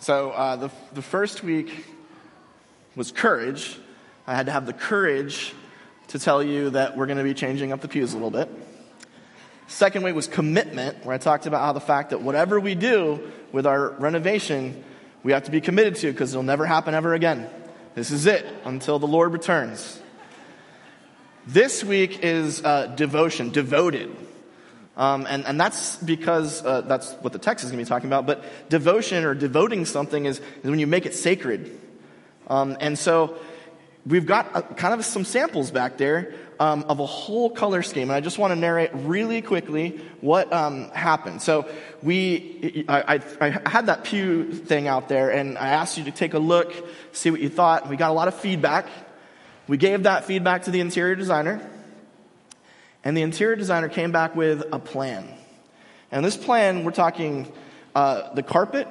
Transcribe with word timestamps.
So 0.00 0.30
uh, 0.30 0.56
the, 0.56 0.70
the 0.94 1.02
first 1.02 1.42
week 1.42 1.84
was 2.96 3.12
courage. 3.12 3.78
I 4.26 4.34
had 4.34 4.46
to 4.46 4.52
have 4.52 4.64
the 4.64 4.72
courage 4.72 5.52
to 6.08 6.18
tell 6.18 6.42
you 6.42 6.70
that 6.70 6.96
we're 6.96 7.04
going 7.04 7.18
to 7.18 7.24
be 7.24 7.34
changing 7.34 7.70
up 7.70 7.82
the 7.82 7.88
pews 7.88 8.14
a 8.14 8.16
little 8.16 8.30
bit. 8.30 8.48
Second 9.68 10.02
week 10.02 10.14
was 10.14 10.26
commitment, 10.26 11.04
where 11.04 11.14
I 11.14 11.18
talked 11.18 11.44
about 11.44 11.60
how 11.60 11.74
the 11.74 11.80
fact 11.80 12.10
that 12.10 12.22
whatever 12.22 12.58
we 12.58 12.74
do 12.74 13.30
with 13.52 13.66
our 13.66 13.90
renovation, 13.90 14.82
we 15.22 15.32
have 15.32 15.44
to 15.44 15.50
be 15.50 15.60
committed 15.60 15.96
to 15.96 16.10
because 16.10 16.32
it'll 16.32 16.42
never 16.42 16.64
happen 16.64 16.94
ever 16.94 17.12
again. 17.12 17.48
This 17.94 18.10
is 18.10 18.24
it 18.24 18.46
until 18.64 18.98
the 18.98 19.06
Lord 19.06 19.34
returns. 19.34 20.00
This 21.46 21.84
week 21.84 22.20
is 22.24 22.64
uh, 22.64 22.86
devotion, 22.86 23.50
devoted. 23.50 24.16
Um, 24.96 25.26
and, 25.28 25.46
and 25.46 25.58
that's 25.58 25.96
because 25.96 26.64
uh, 26.64 26.82
that's 26.82 27.12
what 27.14 27.32
the 27.32 27.38
text 27.38 27.64
is 27.64 27.70
going 27.70 27.82
to 27.82 27.84
be 27.84 27.88
talking 27.88 28.08
about. 28.08 28.26
But 28.26 28.44
devotion 28.68 29.24
or 29.24 29.34
devoting 29.34 29.84
something 29.84 30.26
is, 30.26 30.38
is 30.38 30.70
when 30.70 30.78
you 30.78 30.86
make 30.86 31.06
it 31.06 31.14
sacred. 31.14 31.78
Um, 32.48 32.76
and 32.80 32.98
so 32.98 33.38
we've 34.06 34.26
got 34.26 34.50
a, 34.54 34.62
kind 34.62 34.92
of 34.92 35.04
some 35.04 35.24
samples 35.24 35.70
back 35.70 35.96
there 35.96 36.34
um, 36.58 36.84
of 36.88 37.00
a 37.00 37.06
whole 37.06 37.48
color 37.48 37.82
scheme. 37.82 38.10
And 38.10 38.12
I 38.12 38.20
just 38.20 38.38
want 38.38 38.52
to 38.52 38.56
narrate 38.56 38.90
really 38.92 39.40
quickly 39.40 40.00
what 40.20 40.52
um, 40.52 40.90
happened. 40.90 41.40
So 41.40 41.68
we, 42.02 42.84
I, 42.88 43.14
I, 43.16 43.20
I, 43.40 43.70
had 43.70 43.86
that 43.86 44.04
pew 44.04 44.52
thing 44.52 44.86
out 44.86 45.08
there, 45.08 45.30
and 45.30 45.56
I 45.56 45.68
asked 45.68 45.96
you 45.96 46.04
to 46.04 46.10
take 46.10 46.34
a 46.34 46.38
look, 46.38 46.74
see 47.12 47.30
what 47.30 47.40
you 47.40 47.48
thought. 47.48 47.88
We 47.88 47.96
got 47.96 48.10
a 48.10 48.14
lot 48.14 48.28
of 48.28 48.34
feedback. 48.34 48.86
We 49.66 49.78
gave 49.78 50.02
that 50.02 50.24
feedback 50.24 50.64
to 50.64 50.70
the 50.70 50.80
interior 50.80 51.14
designer. 51.14 51.66
And 53.04 53.16
the 53.16 53.22
interior 53.22 53.56
designer 53.56 53.88
came 53.88 54.12
back 54.12 54.36
with 54.36 54.64
a 54.72 54.78
plan. 54.78 55.28
And 56.12 56.24
this 56.24 56.36
plan, 56.36 56.84
we're 56.84 56.90
talking 56.90 57.50
uh, 57.94 58.34
the 58.34 58.42
carpet. 58.42 58.88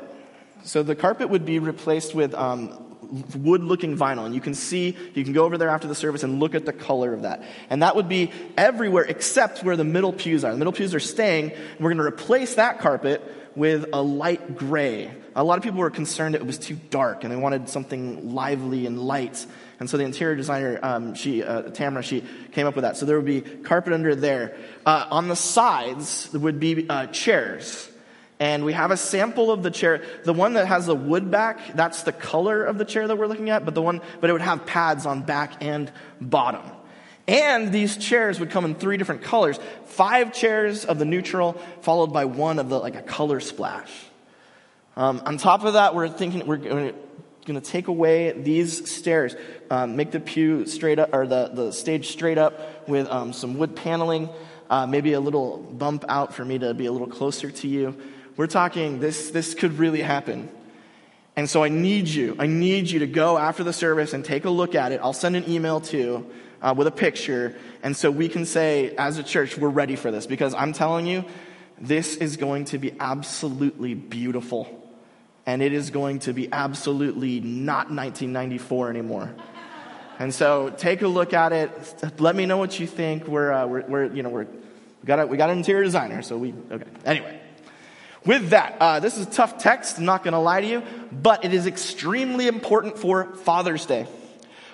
So 0.63 0.83
the 0.83 0.95
carpet 0.95 1.29
would 1.29 1.45
be 1.45 1.59
replaced 1.59 2.15
with 2.15 2.33
um, 2.33 2.97
wood 3.35 3.63
looking 3.63 3.97
vinyl. 3.97 4.25
And 4.25 4.33
you 4.33 4.41
can 4.41 4.53
see, 4.53 4.97
you 5.13 5.23
can 5.23 5.33
go 5.33 5.45
over 5.45 5.57
there 5.57 5.69
after 5.69 5.87
the 5.87 5.95
service 5.95 6.23
and 6.23 6.39
look 6.39 6.55
at 6.55 6.65
the 6.65 6.73
color 6.73 7.13
of 7.13 7.23
that. 7.23 7.43
And 7.69 7.83
that 7.83 7.95
would 7.95 8.09
be 8.09 8.31
everywhere 8.57 9.03
except 9.03 9.63
where 9.63 9.75
the 9.75 9.83
middle 9.83 10.13
pews 10.13 10.43
are. 10.43 10.51
The 10.51 10.57
middle 10.57 10.73
pews 10.73 10.95
are 10.95 10.99
staying. 10.99 11.51
And 11.51 11.79
we're 11.79 11.93
going 11.93 11.97
to 11.97 12.03
replace 12.03 12.55
that 12.55 12.79
carpet 12.79 13.21
with 13.55 13.87
a 13.93 14.01
light 14.01 14.55
gray. 14.55 15.11
A 15.35 15.43
lot 15.43 15.57
of 15.57 15.63
people 15.63 15.79
were 15.79 15.89
concerned 15.89 16.35
it 16.35 16.45
was 16.45 16.57
too 16.57 16.77
dark 16.89 17.23
and 17.23 17.31
they 17.31 17.37
wanted 17.37 17.69
something 17.69 18.33
lively 18.33 18.85
and 18.85 18.99
light. 18.99 19.45
And 19.79 19.89
so 19.89 19.97
the 19.97 20.03
interior 20.03 20.35
designer, 20.35 20.79
um, 20.81 21.15
she, 21.15 21.43
uh, 21.43 21.63
Tamara, 21.63 22.03
she 22.03 22.23
came 22.51 22.67
up 22.67 22.75
with 22.75 22.83
that. 22.83 22.97
So 22.97 23.05
there 23.05 23.15
would 23.15 23.25
be 23.25 23.41
carpet 23.41 23.93
under 23.93 24.13
there. 24.15 24.57
Uh, 24.85 25.07
on 25.09 25.27
the 25.27 25.35
sides, 25.35 26.29
would 26.33 26.59
be 26.59 26.89
uh, 26.89 27.07
chairs. 27.07 27.89
And 28.39 28.63
we 28.63 28.73
have 28.73 28.91
a 28.91 28.97
sample 28.97 29.51
of 29.51 29.63
the 29.63 29.71
chair. 29.71 30.01
The 30.23 30.33
one 30.33 30.53
that 30.53 30.67
has 30.67 30.85
the 30.85 30.95
wood 30.95 31.29
back, 31.29 31.75
that's 31.75 32.03
the 32.03 32.13
color 32.13 32.63
of 32.63 32.77
the 32.77 32.85
chair 32.85 33.07
that 33.07 33.17
we're 33.17 33.27
looking 33.27 33.49
at, 33.49 33.65
but 33.65 33.75
the 33.75 33.81
one, 33.81 34.01
but 34.21 34.29
it 34.29 34.33
would 34.33 34.41
have 34.41 34.65
pads 34.65 35.05
on 35.05 35.23
back 35.23 35.61
and 35.61 35.91
bottom. 36.21 36.61
And 37.29 37.71
these 37.71 37.95
chairs 37.95 38.39
would 38.39 38.49
come 38.49 38.65
in 38.65 38.73
three 38.73 38.97
different 38.97 39.21
colors. 39.21 39.59
Five 39.85 40.33
chairs 40.33 40.83
of 40.83 40.97
the 40.97 41.05
neutral, 41.05 41.53
followed 41.81 42.11
by 42.11 42.25
one 42.25 42.57
of 42.57 42.69
the, 42.69 42.79
like 42.79 42.95
a 42.95 43.03
color 43.03 43.39
splash. 43.39 43.91
Um, 44.97 45.21
on 45.27 45.37
top 45.37 45.63
of 45.63 45.73
that, 45.73 45.93
we're 45.93 46.09
thinking, 46.09 46.47
we're 46.47 46.57
going 46.57 46.95
to 47.45 47.61
take 47.61 47.87
away 47.87 48.31
these 48.31 48.89
stairs, 48.91 49.35
um, 49.69 49.95
make 49.95 50.09
the 50.09 50.19
pew 50.19 50.65
straight 50.65 50.97
up, 50.97 51.13
or 51.13 51.27
the, 51.27 51.51
the 51.53 51.71
stage 51.71 52.07
straight 52.07 52.39
up 52.39 52.89
with 52.89 53.07
um, 53.09 53.31
some 53.31 53.59
wood 53.59 53.75
paneling, 53.75 54.27
uh, 54.71 54.87
maybe 54.87 55.13
a 55.13 55.19
little 55.19 55.59
bump 55.59 56.05
out 56.09 56.33
for 56.33 56.43
me 56.43 56.57
to 56.57 56.73
be 56.73 56.87
a 56.87 56.91
little 56.91 57.05
closer 57.07 57.51
to 57.51 57.67
you. 57.67 57.95
We're 58.37 58.47
talking, 58.47 58.99
this, 58.99 59.29
this 59.29 59.53
could 59.53 59.77
really 59.77 60.01
happen. 60.01 60.49
And 61.39 61.49
so 61.49 61.63
I 61.63 61.69
need 61.69 62.09
you, 62.09 62.35
I 62.37 62.47
need 62.47 62.91
you 62.91 62.99
to 62.99 63.07
go 63.07 63.37
after 63.37 63.63
the 63.63 63.71
service 63.71 64.11
and 64.11 64.25
take 64.25 64.43
a 64.43 64.49
look 64.49 64.75
at 64.75 64.91
it. 64.91 64.99
I'll 65.01 65.13
send 65.13 65.37
an 65.37 65.49
email 65.49 65.79
too 65.79 66.29
uh, 66.61 66.73
with 66.75 66.85
a 66.85 66.91
picture. 66.91 67.55
And 67.81 67.95
so 67.95 68.11
we 68.11 68.27
can 68.27 68.45
say, 68.45 68.93
as 68.97 69.17
a 69.19 69.23
church, 69.23 69.57
we're 69.57 69.69
ready 69.69 69.95
for 69.95 70.11
this 70.11 70.27
because 70.27 70.53
I'm 70.53 70.73
telling 70.73 71.07
you, 71.07 71.23
this 71.79 72.17
is 72.17 72.35
going 72.35 72.65
to 72.65 72.77
be 72.77 72.93
absolutely 72.99 73.93
beautiful. 73.93 74.91
And 75.45 75.61
it 75.61 75.71
is 75.71 75.91
going 75.91 76.19
to 76.19 76.33
be 76.33 76.51
absolutely 76.51 77.39
not 77.39 77.89
1994 77.89 78.89
anymore. 78.89 79.33
And 80.19 80.33
so 80.33 80.71
take 80.71 81.03
a 81.03 81.07
look 81.07 81.31
at 81.31 81.53
it. 81.53 82.19
Let 82.19 82.35
me 82.35 82.47
know 82.47 82.57
what 82.57 82.77
you 82.81 82.85
think. 82.85 83.29
We're, 83.29 83.53
uh, 83.53 83.65
we're, 83.65 83.85
we're, 83.87 84.13
you 84.13 84.23
know, 84.23 84.29
we're, 84.29 84.43
we 84.43 85.05
got, 85.05 85.19
a, 85.19 85.25
we 85.25 85.37
got 85.37 85.49
an 85.49 85.59
interior 85.59 85.85
designer, 85.85 86.21
so 86.21 86.37
we, 86.37 86.53
okay. 86.69 86.83
Anyway. 87.05 87.39
With 88.25 88.49
that, 88.49 88.77
uh, 88.79 88.99
this 88.99 89.17
is 89.17 89.27
a 89.27 89.29
tough 89.29 89.59
text, 89.59 89.97
I'm 89.97 90.05
not 90.05 90.23
going 90.23 90.33
to 90.33 90.39
lie 90.39 90.61
to 90.61 90.67
you, 90.67 90.83
but 91.11 91.45
it 91.45 91.53
is 91.53 91.67
extremely 91.67 92.47
important 92.47 92.97
for 92.97 93.33
Father's 93.35 93.85
Day. 93.85 94.07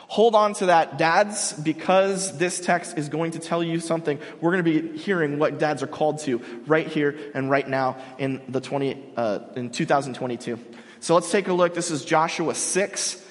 Hold 0.08 0.36
on 0.36 0.54
to 0.56 0.68
that, 0.68 0.98
dads, 0.98 1.54
because 1.54 2.38
this 2.38 2.60
text 2.60 2.98
is 2.98 3.10
going 3.10 3.32
to 3.32 3.40
tell 3.40 3.64
you 3.64 3.80
something. 3.80 4.20
We're 4.40 4.52
going 4.52 4.64
to 4.64 4.82
be 4.82 4.98
hearing 4.98 5.40
what 5.40 5.58
dads 5.60 5.84
are 5.84 5.88
called 5.88 6.20
to 6.20 6.42
right 6.68 6.88
here 6.88 7.18
and 7.34 7.50
right 7.50 7.68
now 7.68 7.98
in 8.18 8.42
the 8.50 8.62
20, 8.62 9.04
uh, 9.18 9.40
in 9.56 9.72
2022. 9.72 10.60
So 11.00 11.16
let's 11.16 11.32
take 11.32 11.48
a 11.48 11.54
look. 11.54 11.74
This 11.74 11.92
is 11.92 12.06
Joshua 12.06 12.56
6. 12.56 13.26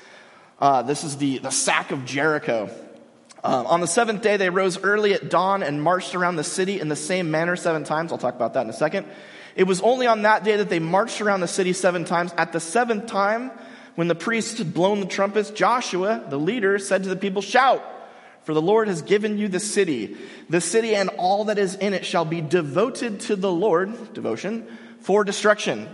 Uh, 0.60 0.82
this 0.82 1.04
is 1.04 1.16
the, 1.16 1.38
the 1.38 1.50
sack 1.50 1.90
of 1.90 2.04
Jericho. 2.04 2.70
Um, 3.42 3.66
on 3.66 3.80
the 3.80 3.86
seventh 3.86 4.22
day, 4.22 4.36
they 4.36 4.48
rose 4.48 4.78
early 4.82 5.12
at 5.12 5.28
dawn 5.28 5.62
and 5.62 5.82
marched 5.82 6.14
around 6.14 6.36
the 6.36 6.44
city 6.44 6.80
in 6.80 6.88
the 6.88 6.96
same 6.96 7.30
manner 7.30 7.56
seven 7.56 7.84
times. 7.84 8.10
I'll 8.10 8.18
talk 8.18 8.34
about 8.34 8.54
that 8.54 8.62
in 8.62 8.70
a 8.70 8.74
second. 8.74 9.06
It 9.56 9.64
was 9.64 9.80
only 9.80 10.06
on 10.06 10.22
that 10.22 10.44
day 10.44 10.56
that 10.56 10.68
they 10.68 10.80
marched 10.80 11.20
around 11.20 11.40
the 11.40 11.48
city 11.48 11.72
seven 11.72 12.04
times. 12.04 12.32
At 12.36 12.52
the 12.52 12.60
seventh 12.60 13.06
time, 13.06 13.50
when 13.94 14.08
the 14.08 14.14
priests 14.14 14.58
had 14.58 14.74
blown 14.74 15.00
the 15.00 15.06
trumpets, 15.06 15.50
Joshua, 15.50 16.24
the 16.28 16.38
leader, 16.38 16.78
said 16.78 17.04
to 17.04 17.08
the 17.08 17.16
people, 17.16 17.42
Shout, 17.42 17.82
for 18.42 18.52
the 18.52 18.62
Lord 18.62 18.88
has 18.88 19.02
given 19.02 19.38
you 19.38 19.48
the 19.48 19.60
city. 19.60 20.16
The 20.50 20.60
city 20.60 20.94
and 20.94 21.08
all 21.10 21.44
that 21.44 21.58
is 21.58 21.74
in 21.76 21.94
it 21.94 22.04
shall 22.04 22.24
be 22.24 22.40
devoted 22.40 23.20
to 23.20 23.36
the 23.36 23.52
Lord, 23.52 24.12
devotion, 24.12 24.66
for 25.00 25.24
destruction. 25.24 25.88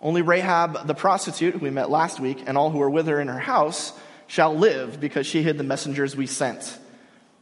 Only 0.00 0.22
Rahab 0.22 0.86
the 0.86 0.94
prostitute, 0.94 1.54
who 1.54 1.60
we 1.60 1.70
met 1.70 1.90
last 1.90 2.20
week, 2.20 2.44
and 2.46 2.56
all 2.56 2.70
who 2.70 2.78
were 2.78 2.90
with 2.90 3.06
her 3.06 3.20
in 3.20 3.28
her 3.28 3.38
house 3.38 3.92
shall 4.26 4.56
live 4.56 5.00
because 5.00 5.26
she 5.26 5.42
hid 5.42 5.58
the 5.58 5.64
messengers 5.64 6.16
we 6.16 6.26
sent. 6.26 6.78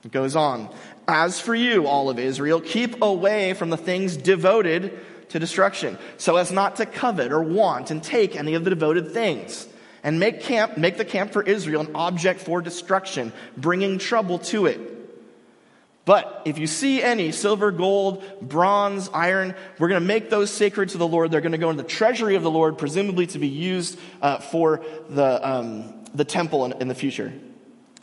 It 0.05 0.13
goes 0.13 0.37
on. 0.37 0.71
As 1.09 1.41
for 1.41 1.55
you, 1.55 1.87
all 1.87 2.11
of 2.11 2.19
Israel, 2.19 2.61
keep 2.61 3.03
away 3.03 3.55
from 3.55 3.71
the 3.71 3.77
things 3.77 4.17
devoted 4.17 4.99
to 5.31 5.39
destruction, 5.39 5.99
so 6.17 6.37
as 6.37 6.53
not 6.53 6.77
to 6.77 6.87
covet 6.87 7.33
or 7.33 7.43
want 7.43 7.91
and 7.91 8.03
take 8.03 8.37
any 8.37 8.55
of 8.55 8.65
the 8.65 8.71
devoted 8.71 9.13
things. 9.13 9.69
And 10.03 10.21
make 10.21 10.41
camp, 10.41 10.77
make 10.77 10.99
the 10.99 11.05
camp 11.05 11.33
for 11.33 11.43
Israel 11.43 11.81
an 11.81 11.97
object 11.97 12.41
for 12.41 12.63
destruction, 12.63 13.33
bringing 13.57 13.99
trouble 13.99 14.39
to 14.39 14.67
it. 14.67 14.81
But 16.05 16.43
if 16.45 16.59
you 16.59 16.69
see 16.69 17.03
any 17.03 17.33
silver, 17.33 17.73
gold, 17.73 18.23
bronze, 18.41 19.11
iron, 19.13 19.57
we're 19.81 19.89
going 19.89 20.01
to 20.01 20.07
make 20.07 20.31
those 20.31 20.53
sacred 20.53 20.91
to 20.91 20.99
the 20.99 21.09
Lord. 21.09 21.33
They're 21.33 21.41
going 21.41 21.51
to 21.53 21.59
go 21.59 21.71
in 21.71 21.77
the 21.77 21.83
treasury 21.83 22.37
of 22.37 22.45
the 22.45 22.51
Lord, 22.51 22.79
presumably 22.79 23.27
to 23.29 23.41
be 23.41 23.49
used 23.49 23.99
uh, 24.23 24.39
for 24.39 24.85
the, 25.11 25.49
um, 25.49 26.05
the 26.15 26.25
temple 26.25 26.65
in, 26.67 26.81
in 26.81 26.87
the 26.87 26.95
future. 26.95 27.33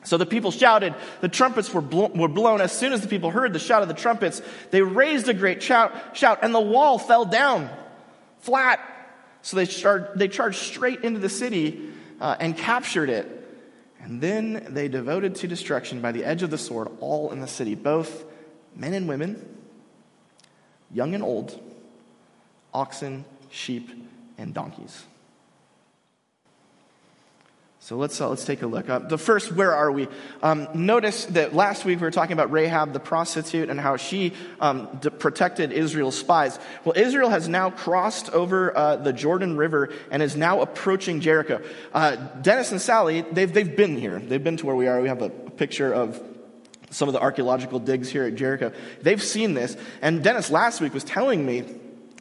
So 0.04 0.18
the 0.18 0.26
people 0.26 0.52
shouted, 0.52 0.94
the 1.22 1.30
trumpets 1.30 1.74
were, 1.74 1.82
were 1.82 2.28
blown. 2.28 2.62
As 2.62 2.72
soon 2.72 2.94
as 2.94 3.02
the 3.02 3.08
people 3.08 3.32
heard 3.32 3.54
the 3.54 3.60
shout 3.60 3.82
of 3.82 3.88
the 3.88 3.94
trumpets, 3.94 4.42
they 4.72 4.82
raised 4.82 5.30
a 5.30 5.34
great 5.34 5.64
shout, 5.64 6.16
shout 6.16 6.40
and 6.42 6.54
the 6.54 6.62
wall 6.62 6.98
fell 6.98 7.26
down 7.26 7.70
flat. 8.40 8.80
So 9.42 9.58
they, 9.58 9.66
char- 9.66 10.12
they 10.16 10.28
charged 10.28 10.60
straight 10.60 11.04
into 11.04 11.20
the 11.20 11.30
city 11.30 11.90
uh, 12.20 12.36
and 12.40 12.58
captured 12.58 13.10
it. 13.10 13.40
And 14.02 14.20
then 14.20 14.68
they 14.70 14.90
devoted 14.90 15.36
to 15.36 15.48
destruction 15.48 16.02
by 16.02 16.12
the 16.12 16.26
edge 16.26 16.44
of 16.44 16.50
the 16.50 16.58
sword 16.58 16.90
all 17.00 17.32
in 17.32 17.40
the 17.40 17.48
city, 17.48 17.74
both 17.76 18.26
men 18.76 18.94
and 18.94 19.08
women, 19.08 19.58
young 20.92 21.14
and 21.16 21.24
old, 21.24 21.60
oxen, 22.74 23.24
sheep, 23.50 23.90
and 24.38 24.54
donkeys. 24.54 25.06
So 27.84 27.98
let's, 27.98 28.22
uh, 28.22 28.30
let's 28.30 28.46
take 28.46 28.62
a 28.62 28.66
look. 28.66 28.90
Uh, 28.90 29.00
the 29.00 29.18
first, 29.18 29.52
where 29.52 29.76
are 29.76 29.92
we? 29.92 30.08
Um, 30.42 30.70
notice 30.74 31.26
that 31.26 31.54
last 31.54 31.84
week 31.84 32.00
we 32.00 32.06
were 32.06 32.12
talking 32.12 32.32
about 32.32 32.50
Rahab 32.50 32.94
the 32.94 33.00
prostitute 33.02 33.70
and 33.70 33.78
how 33.78 33.98
she 33.98 34.32
um, 34.62 34.88
protected 35.20 35.74
Israel's 35.74 36.18
spies. 36.18 36.58
Well, 36.86 36.94
Israel 36.96 37.30
has 37.30 37.50
now 37.50 37.72
crossed 37.72 38.30
over 38.30 38.76
uh, 38.76 38.96
the 38.96 39.12
Jordan 39.12 39.58
River 39.58 39.92
and 40.12 40.24
is 40.24 40.38
now 40.38 40.62
approaching 40.62 41.20
Jericho. 41.20 41.62
Uh, 41.94 42.16
Dennis 42.16 42.72
and 42.72 42.80
Sally, 42.80 43.20
they've, 43.20 43.52
they've 43.52 43.76
been 43.76 43.98
here. 43.98 44.18
They've 44.18 44.42
been 44.42 44.56
to 44.56 44.66
where 44.66 44.78
we 44.78 44.88
are. 44.88 45.02
We 45.02 45.10
have 45.10 45.22
a 45.22 45.30
picture 45.30 45.94
of 45.94 46.24
some 46.90 47.10
of 47.10 47.14
the 47.14 47.20
archaeological 47.20 47.80
digs 47.80 48.08
here 48.08 48.24
at 48.24 48.36
Jericho. 48.36 48.72
They've 49.02 49.22
seen 49.22 49.56
this. 49.56 49.76
And 50.02 50.24
Dennis 50.24 50.50
last 50.50 50.80
week 50.80 50.94
was 50.94 51.04
telling 51.04 51.46
me 51.46 51.66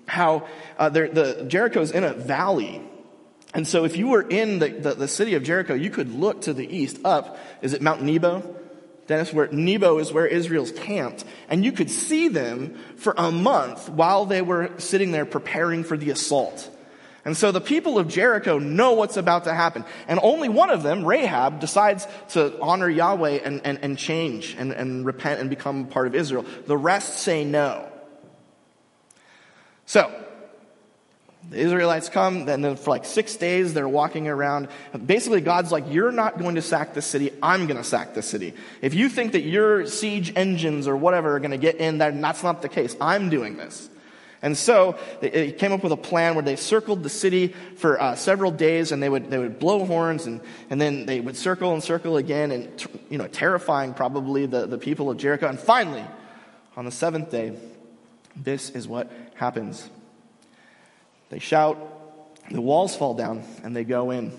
how 0.08 0.48
uh, 0.76 0.88
the 0.88 1.44
Jericho's 1.46 1.92
in 1.92 2.02
a 2.02 2.14
valley 2.14 2.82
and 3.54 3.68
so 3.68 3.84
if 3.84 3.96
you 3.96 4.08
were 4.08 4.22
in 4.22 4.58
the, 4.58 4.68
the, 4.68 4.94
the, 4.94 5.08
city 5.08 5.34
of 5.34 5.42
Jericho, 5.42 5.74
you 5.74 5.90
could 5.90 6.10
look 6.12 6.42
to 6.42 6.54
the 6.54 6.66
east 6.66 6.98
up. 7.04 7.38
Is 7.60 7.74
it 7.74 7.82
Mount 7.82 8.02
Nebo? 8.02 8.56
Dennis, 9.06 9.32
where 9.32 9.48
Nebo 9.48 9.98
is 9.98 10.12
where 10.12 10.26
Israel's 10.26 10.72
camped. 10.72 11.24
And 11.48 11.64
you 11.64 11.72
could 11.72 11.90
see 11.90 12.28
them 12.28 12.78
for 12.96 13.14
a 13.16 13.30
month 13.30 13.90
while 13.90 14.24
they 14.24 14.40
were 14.40 14.70
sitting 14.78 15.12
there 15.12 15.26
preparing 15.26 15.84
for 15.84 15.96
the 15.96 16.10
assault. 16.10 16.70
And 17.24 17.36
so 17.36 17.52
the 17.52 17.60
people 17.60 17.98
of 17.98 18.08
Jericho 18.08 18.58
know 18.58 18.94
what's 18.94 19.16
about 19.16 19.44
to 19.44 19.54
happen. 19.54 19.84
And 20.08 20.18
only 20.22 20.48
one 20.48 20.70
of 20.70 20.82
them, 20.82 21.04
Rahab, 21.04 21.60
decides 21.60 22.06
to 22.30 22.58
honor 22.60 22.88
Yahweh 22.88 23.40
and, 23.44 23.60
and, 23.64 23.78
and 23.82 23.98
change 23.98 24.56
and, 24.58 24.72
and 24.72 25.04
repent 25.04 25.40
and 25.40 25.50
become 25.50 25.86
part 25.86 26.06
of 26.06 26.14
Israel. 26.14 26.44
The 26.66 26.76
rest 26.76 27.18
say 27.18 27.44
no. 27.44 27.88
So, 29.84 30.10
the 31.50 31.58
Israelites 31.58 32.08
come, 32.08 32.48
and 32.48 32.64
then 32.64 32.76
for 32.76 32.90
like 32.90 33.04
six 33.04 33.36
days 33.36 33.74
they're 33.74 33.88
walking 33.88 34.28
around. 34.28 34.68
Basically, 35.04 35.40
God's 35.40 35.72
like, 35.72 35.84
You're 35.88 36.12
not 36.12 36.38
going 36.38 36.54
to 36.54 36.62
sack 36.62 36.94
the 36.94 37.02
city, 37.02 37.30
I'm 37.42 37.66
going 37.66 37.76
to 37.76 37.84
sack 37.84 38.14
the 38.14 38.22
city. 38.22 38.54
If 38.80 38.94
you 38.94 39.08
think 39.08 39.32
that 39.32 39.42
your 39.42 39.86
siege 39.86 40.32
engines 40.36 40.88
or 40.88 40.96
whatever 40.96 41.36
are 41.36 41.40
going 41.40 41.50
to 41.50 41.58
get 41.58 41.76
in 41.76 41.98
there, 41.98 42.12
that's 42.12 42.42
not 42.42 42.62
the 42.62 42.68
case. 42.68 42.96
I'm 43.00 43.28
doing 43.28 43.56
this. 43.56 43.88
And 44.44 44.58
so 44.58 44.98
they 45.20 45.52
came 45.52 45.70
up 45.70 45.84
with 45.84 45.92
a 45.92 45.96
plan 45.96 46.34
where 46.34 46.42
they 46.42 46.56
circled 46.56 47.04
the 47.04 47.08
city 47.08 47.54
for 47.76 48.00
uh, 48.02 48.16
several 48.16 48.50
days, 48.50 48.90
and 48.90 49.00
they 49.00 49.08
would 49.08 49.30
they 49.30 49.38
would 49.38 49.60
blow 49.60 49.86
horns, 49.86 50.26
and 50.26 50.40
and 50.68 50.80
then 50.80 51.06
they 51.06 51.20
would 51.20 51.36
circle 51.36 51.72
and 51.72 51.82
circle 51.82 52.16
again, 52.16 52.50
and 52.50 52.86
you 53.08 53.18
know, 53.18 53.28
terrifying 53.28 53.94
probably 53.94 54.46
the 54.46 54.66
the 54.66 54.78
people 54.78 55.10
of 55.10 55.16
Jericho. 55.16 55.46
And 55.46 55.60
finally, 55.60 56.04
on 56.76 56.84
the 56.84 56.90
seventh 56.90 57.30
day, 57.30 57.56
this 58.34 58.70
is 58.70 58.88
what 58.88 59.12
happens. 59.36 59.88
They 61.32 61.38
shout, 61.38 61.78
the 62.50 62.60
walls 62.60 62.94
fall 62.94 63.14
down, 63.14 63.42
and 63.64 63.74
they 63.74 63.84
go 63.84 64.10
in. 64.10 64.32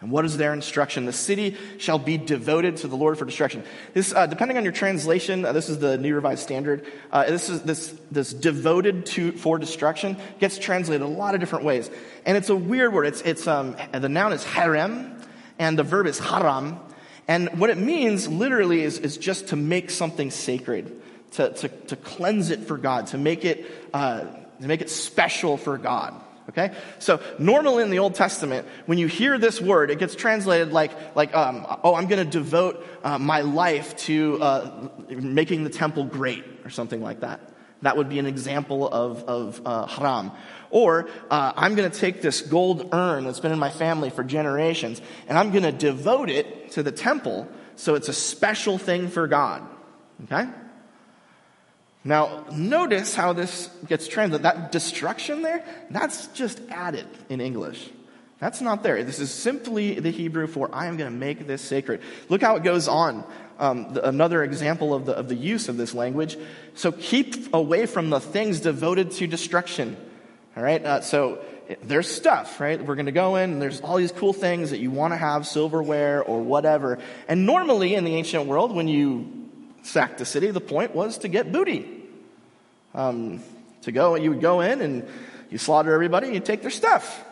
And 0.00 0.10
what 0.10 0.24
is 0.24 0.36
their 0.36 0.52
instruction? 0.52 1.06
The 1.06 1.12
city 1.12 1.56
shall 1.78 2.00
be 2.00 2.18
devoted 2.18 2.78
to 2.78 2.88
the 2.88 2.96
Lord 2.96 3.16
for 3.16 3.24
destruction. 3.24 3.62
This, 3.94 4.12
uh, 4.12 4.26
depending 4.26 4.56
on 4.56 4.64
your 4.64 4.72
translation, 4.72 5.44
uh, 5.44 5.52
this 5.52 5.68
is 5.68 5.78
the 5.78 5.96
New 5.96 6.12
Revised 6.12 6.42
Standard. 6.42 6.84
Uh, 7.12 7.26
this 7.26 7.48
is 7.48 7.62
this 7.62 7.96
this 8.10 8.34
devoted 8.34 9.06
to 9.06 9.30
for 9.30 9.56
destruction 9.56 10.16
gets 10.40 10.58
translated 10.58 11.02
a 11.02 11.08
lot 11.08 11.34
of 11.34 11.40
different 11.40 11.64
ways, 11.64 11.88
and 12.26 12.36
it's 12.36 12.48
a 12.48 12.56
weird 12.56 12.92
word. 12.92 13.06
It's 13.06 13.20
it's 13.20 13.46
um, 13.46 13.76
the 13.92 14.08
noun 14.08 14.32
is 14.32 14.44
herem, 14.44 15.24
and 15.60 15.78
the 15.78 15.84
verb 15.84 16.08
is 16.08 16.18
haram, 16.18 16.80
and 17.28 17.60
what 17.60 17.70
it 17.70 17.78
means 17.78 18.26
literally 18.26 18.82
is 18.82 18.98
is 18.98 19.16
just 19.16 19.48
to 19.48 19.56
make 19.56 19.88
something 19.90 20.32
sacred, 20.32 21.00
to 21.30 21.50
to, 21.50 21.68
to 21.68 21.94
cleanse 21.94 22.50
it 22.50 22.66
for 22.66 22.76
God, 22.76 23.06
to 23.06 23.18
make 23.18 23.44
it 23.44 23.64
uh, 23.94 24.26
to 24.60 24.68
make 24.68 24.80
it 24.80 24.90
special 24.90 25.56
for 25.56 25.78
God. 25.78 26.20
Okay? 26.50 26.72
So 26.98 27.20
normally 27.38 27.82
in 27.82 27.90
the 27.90 28.00
Old 28.00 28.14
Testament, 28.14 28.66
when 28.86 28.98
you 28.98 29.06
hear 29.06 29.38
this 29.38 29.60
word, 29.60 29.90
it 29.90 29.98
gets 29.98 30.14
translated 30.14 30.72
like, 30.72 31.16
like 31.16 31.34
um, 31.34 31.66
oh, 31.82 31.94
I'm 31.94 32.06
going 32.06 32.24
to 32.24 32.30
devote 32.30 32.86
uh, 33.02 33.18
my 33.18 33.40
life 33.40 33.96
to 33.98 34.42
uh, 34.42 34.88
making 35.08 35.64
the 35.64 35.70
temple 35.70 36.04
great 36.04 36.44
or 36.64 36.70
something 36.70 37.00
like 37.00 37.20
that. 37.20 37.40
That 37.82 37.96
would 37.96 38.08
be 38.08 38.18
an 38.18 38.26
example 38.26 38.88
of, 38.88 39.24
of 39.24 39.62
uh, 39.64 39.86
haram. 39.86 40.32
Or 40.70 41.08
uh, 41.30 41.52
I'm 41.56 41.74
going 41.74 41.90
to 41.90 41.98
take 41.98 42.22
this 42.22 42.40
gold 42.40 42.90
urn 42.92 43.24
that's 43.24 43.40
been 43.40 43.52
in 43.52 43.58
my 43.58 43.70
family 43.70 44.10
for 44.10 44.24
generations 44.24 45.00
and 45.28 45.38
I'm 45.38 45.50
going 45.50 45.64
to 45.64 45.72
devote 45.72 46.30
it 46.30 46.72
to 46.72 46.82
the 46.82 46.92
temple 46.92 47.48
so 47.76 47.94
it's 47.94 48.08
a 48.08 48.12
special 48.12 48.78
thing 48.78 49.08
for 49.08 49.26
God. 49.26 49.66
Okay? 50.24 50.48
Now, 52.04 52.44
notice 52.52 53.14
how 53.14 53.32
this 53.32 53.70
gets 53.88 54.06
translated. 54.06 54.44
That 54.44 54.70
destruction 54.70 55.40
there, 55.42 55.64
that's 55.90 56.26
just 56.28 56.60
added 56.70 57.06
in 57.30 57.40
English. 57.40 57.90
That's 58.40 58.60
not 58.60 58.82
there. 58.82 59.02
This 59.04 59.20
is 59.20 59.32
simply 59.32 60.00
the 60.00 60.10
Hebrew 60.10 60.46
for 60.46 60.68
I 60.70 60.86
am 60.86 60.98
going 60.98 61.10
to 61.10 61.16
make 61.16 61.46
this 61.46 61.62
sacred. 61.62 62.02
Look 62.28 62.42
how 62.42 62.56
it 62.56 62.62
goes 62.62 62.88
on. 62.88 63.24
Um, 63.58 63.94
the, 63.94 64.06
another 64.06 64.42
example 64.44 64.92
of 64.92 65.06
the, 65.06 65.12
of 65.12 65.28
the 65.28 65.34
use 65.34 65.68
of 65.68 65.78
this 65.78 65.94
language. 65.94 66.36
So 66.74 66.92
keep 66.92 67.54
away 67.54 67.86
from 67.86 68.10
the 68.10 68.20
things 68.20 68.60
devoted 68.60 69.12
to 69.12 69.26
destruction. 69.26 69.96
All 70.56 70.62
right. 70.62 70.84
Uh, 70.84 71.00
so 71.00 71.38
there's 71.82 72.10
stuff, 72.10 72.60
right? 72.60 72.84
We're 72.84 72.96
going 72.96 73.06
to 73.06 73.12
go 73.12 73.36
in 73.36 73.52
and 73.52 73.62
there's 73.62 73.80
all 73.80 73.96
these 73.96 74.12
cool 74.12 74.32
things 74.32 74.70
that 74.70 74.78
you 74.78 74.90
want 74.90 75.12
to 75.14 75.16
have, 75.16 75.46
silverware 75.46 76.22
or 76.22 76.42
whatever. 76.42 76.98
And 77.28 77.46
normally 77.46 77.94
in 77.94 78.04
the 78.04 78.14
ancient 78.16 78.46
world, 78.46 78.74
when 78.74 78.88
you 78.88 79.48
sacked 79.84 80.20
a 80.20 80.24
city, 80.24 80.50
the 80.50 80.60
point 80.60 80.94
was 80.94 81.18
to 81.18 81.28
get 81.28 81.52
booty. 81.52 81.93
Um, 82.94 83.42
to 83.82 83.92
go, 83.92 84.14
you 84.14 84.30
would 84.30 84.40
go 84.40 84.60
in 84.60 84.80
and 84.80 85.08
you 85.50 85.58
slaughter 85.58 85.92
everybody 85.92 86.26
and 86.26 86.34
you 86.34 86.40
take 86.40 86.62
their 86.62 86.70
stuff. 86.70 87.24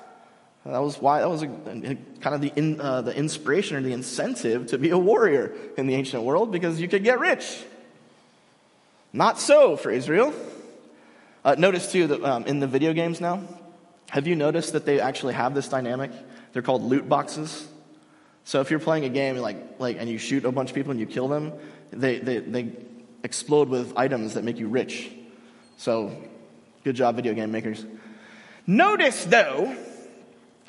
That 0.65 0.79
was 0.79 1.01
why, 1.01 1.21
that 1.21 1.29
was 1.29 1.43
a, 1.43 1.47
a, 1.47 1.97
kind 2.21 2.35
of 2.35 2.41
the, 2.41 2.53
in, 2.55 2.81
uh, 2.81 3.03
the 3.03 3.17
inspiration 3.17 3.77
or 3.77 3.83
the 3.83 3.93
incentive 3.93 4.69
to 4.69 4.79
be 4.79 4.91
a 4.91 4.99
warrior 4.99 5.53
in 5.77 5.89
the 5.89 5.95
ancient 5.95 6.23
world 6.23 6.53
because 6.53 6.81
you 6.81 6.89
could 6.89 7.03
get 7.03 7.19
rich. 7.19 7.65
Not 9.13 9.41
so 9.41 9.77
for 9.77 9.91
Israel. 9.91 10.33
Uh, 11.45 11.57
notice 11.59 11.91
too 11.91 12.07
that 12.07 12.23
um, 12.23 12.45
in 12.45 12.61
the 12.61 12.69
video 12.69 12.93
games 12.93 13.21
now, 13.21 13.43
have 14.11 14.29
you 14.29 14.37
noticed 14.37 14.75
that 14.75 14.87
they 14.87 15.01
actually 15.01 15.35
have 15.35 15.53
this 15.55 15.67
dynamic? 15.69 16.13
They're 16.53 16.63
called 16.63 16.83
loot 16.83 17.09
boxes. 17.09 17.67
So 18.45 18.61
if 18.61 18.71
you're 18.71 18.81
playing 18.81 19.05
a 19.05 19.09
game 19.09 19.37
like, 19.39 19.81
like, 19.81 19.97
and 19.99 20.09
you 20.09 20.19
shoot 20.19 20.45
a 20.45 20.53
bunch 20.53 20.71
of 20.71 20.77
people 20.77 20.93
and 20.93 21.01
you 21.01 21.07
kill 21.07 21.27
them, 21.27 21.53
they, 21.91 22.19
they, 22.19 22.39
they 22.39 22.73
explode 23.25 23.69
with 23.69 23.95
items 23.97 24.35
that 24.35 24.45
make 24.45 24.59
you 24.59 24.69
rich. 24.69 25.11
So, 25.77 26.17
good 26.85 26.97
job, 26.97 27.17
video 27.17 27.35
game 27.35 27.51
makers. 27.51 27.85
Notice, 28.67 29.25
though, 29.25 29.77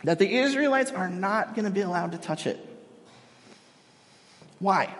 that 0.03 0.19
the 0.19 0.37
Israelites 0.37 0.91
are 0.91 1.09
not 1.09 1.55
going 1.55 1.65
to 1.65 1.71
be 1.71 1.81
allowed 1.81 2.11
to 2.13 2.17
touch 2.17 2.47
it. 2.47 2.59
Why? 4.59 4.93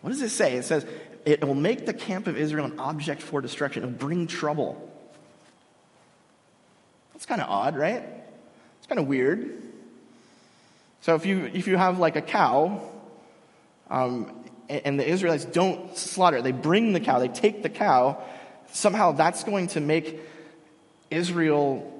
What 0.00 0.10
does 0.10 0.22
it 0.22 0.30
say? 0.30 0.56
It 0.56 0.64
says, 0.64 0.86
it 1.24 1.42
will 1.44 1.54
make 1.54 1.86
the 1.86 1.94
camp 1.94 2.26
of 2.26 2.36
Israel 2.36 2.66
an 2.66 2.78
object 2.78 3.22
for 3.22 3.40
destruction. 3.40 3.82
It'll 3.82 3.94
bring 3.94 4.26
trouble. 4.26 4.90
That's 7.12 7.26
kind 7.26 7.40
of 7.40 7.48
odd, 7.48 7.76
right? 7.76 8.04
It's 8.78 8.86
kind 8.86 8.98
of 8.98 9.06
weird. 9.06 9.62
So 11.00 11.14
if 11.14 11.24
you 11.26 11.50
if 11.52 11.66
you 11.66 11.76
have 11.76 11.98
like 11.98 12.16
a 12.16 12.22
cow, 12.22 12.82
um, 13.88 14.44
and 14.68 14.98
the 14.98 15.08
Israelites 15.08 15.44
don't 15.44 15.96
slaughter. 15.96 16.42
They 16.42 16.52
bring 16.52 16.92
the 16.92 17.00
cow, 17.00 17.18
they 17.18 17.28
take 17.28 17.62
the 17.62 17.68
cow. 17.68 18.22
Somehow 18.72 19.12
that's 19.12 19.44
going 19.44 19.68
to 19.68 19.80
make 19.80 20.20
Israel 21.10 21.90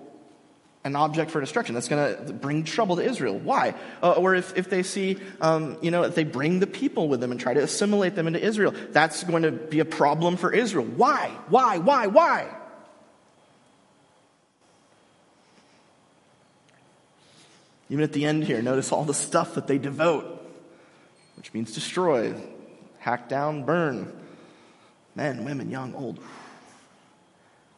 an 0.85 0.97
object 0.97 1.31
for 1.31 1.41
destruction. 1.41 1.75
That's 1.75 1.89
going 1.89 2.27
to 2.27 2.33
bring 2.33 2.65
trouble 2.65 2.97
to 2.97 3.03
Israel. 3.03 3.39
Why? 3.39 3.75
Uh, 4.03 4.13
or 4.13 4.35
if, 4.35 4.57
if 4.57 4.69
they 4.69 4.83
see, 4.83 5.17
um, 5.41 5.79
you 5.81 5.91
know, 5.91 6.03
if 6.03 6.15
they 6.15 6.25
bring 6.25 6.61
the 6.61 6.67
people 6.67 7.09
with 7.09 7.21
them 7.21 7.31
and 7.31 7.41
try 7.41 7.55
to 7.55 7.63
assimilate 7.63 8.15
them 8.15 8.27
into 8.27 8.45
Israel, 8.45 8.75
that's 8.91 9.25
going 9.25 9.45
to 9.45 9.51
be 9.51 9.81
a 9.81 9.85
problem 9.87 10.37
for 10.37 10.53
Israel. 10.53 10.85
Why? 10.85 11.31
Why? 11.49 11.79
Why? 11.79 12.07
Why? 12.09 12.55
Even 17.89 18.03
at 18.03 18.13
the 18.13 18.25
end 18.27 18.45
here, 18.45 18.61
notice 18.61 18.93
all 18.93 19.05
the 19.05 19.15
stuff 19.15 19.55
that 19.55 19.67
they 19.67 19.79
devote, 19.79 20.43
which 21.37 21.53
means 21.55 21.73
destroy 21.73 22.35
hack 22.99 23.29
down, 23.29 23.65
burn. 23.65 24.13
Men, 25.15 25.45
women, 25.45 25.71
young, 25.71 25.95
old. 25.95 26.19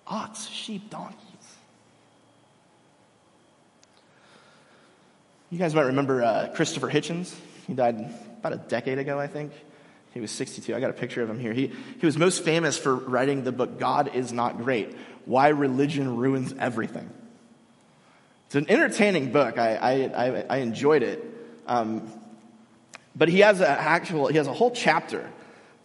Ox, 0.07 0.47
sheep, 0.47 0.91
donkeys. 0.91 1.21
You 5.51 5.59
guys 5.59 5.75
might 5.75 5.83
remember 5.83 6.23
uh, 6.23 6.49
Christopher 6.55 6.89
Hitchens. 6.89 7.35
He 7.67 7.75
died 7.75 8.13
about 8.39 8.53
a 8.53 8.57
decade 8.57 8.99
ago, 8.99 9.19
I 9.19 9.27
think. 9.27 9.53
He 10.13 10.21
was 10.21 10.31
62. 10.31 10.75
I 10.75 10.81
got 10.81 10.91
a 10.91 10.95
picture 10.95 11.23
of 11.23 11.31
him 11.31 11.39
here. 11.39 11.53
He, 11.53 11.73
he 12.01 12.07
was 12.07 12.17
most 12.17 12.43
famous 12.43 12.79
for 12.79 12.95
writing 12.95 13.45
the 13.45 13.53
book 13.53 13.79
God 13.79 14.15
is 14.15 14.33
Not 14.33 14.59
Great 14.59 14.97
Why 15.25 15.49
Religion 15.49 16.17
Ruins 16.17 16.55
Everything. 16.59 17.11
It's 18.47 18.55
an 18.55 18.71
entertaining 18.71 19.33
book. 19.33 19.59
I, 19.59 19.77
I, 19.77 20.45
I 20.49 20.57
enjoyed 20.59 21.03
it. 21.03 21.23
Um, 21.67 22.11
but 23.15 23.29
he 23.29 23.41
has 23.41 23.61
a 23.61 23.69
actual, 23.69 24.29
he 24.29 24.37
has 24.37 24.47
a 24.47 24.53
whole 24.53 24.71
chapter 24.71 25.29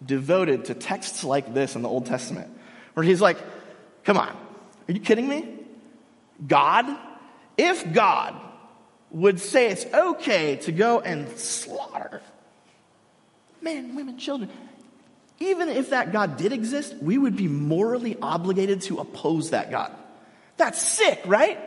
devoted 0.05 0.65
to 0.65 0.75
texts 0.75 1.23
like 1.23 1.53
this 1.53 1.75
in 1.75 1.81
the 1.81 1.89
Old 1.89 2.05
Testament, 2.05 2.49
where 2.93 3.03
he's 3.03 3.21
like, 3.21 3.37
come 4.03 4.17
on, 4.17 4.29
are 4.29 4.91
you 4.91 4.99
kidding 4.99 5.27
me? 5.27 5.47
God, 6.45 6.85
if 7.57 7.91
God 7.93 8.35
would 9.11 9.39
say 9.39 9.69
it's 9.69 9.85
okay 9.85 10.55
to 10.57 10.71
go 10.71 10.99
and 10.99 11.29
slaughter 11.37 12.21
men, 13.61 13.95
women, 13.95 14.17
children, 14.17 14.49
even 15.39 15.69
if 15.69 15.91
that 15.91 16.11
God 16.11 16.37
did 16.37 16.53
exist, 16.53 16.95
we 17.01 17.17
would 17.17 17.35
be 17.35 17.47
morally 17.47 18.17
obligated 18.21 18.81
to 18.83 18.99
oppose 18.99 19.51
that 19.51 19.71
God. 19.71 19.91
That's 20.57 20.81
sick, 20.81 21.21
right? 21.25 21.59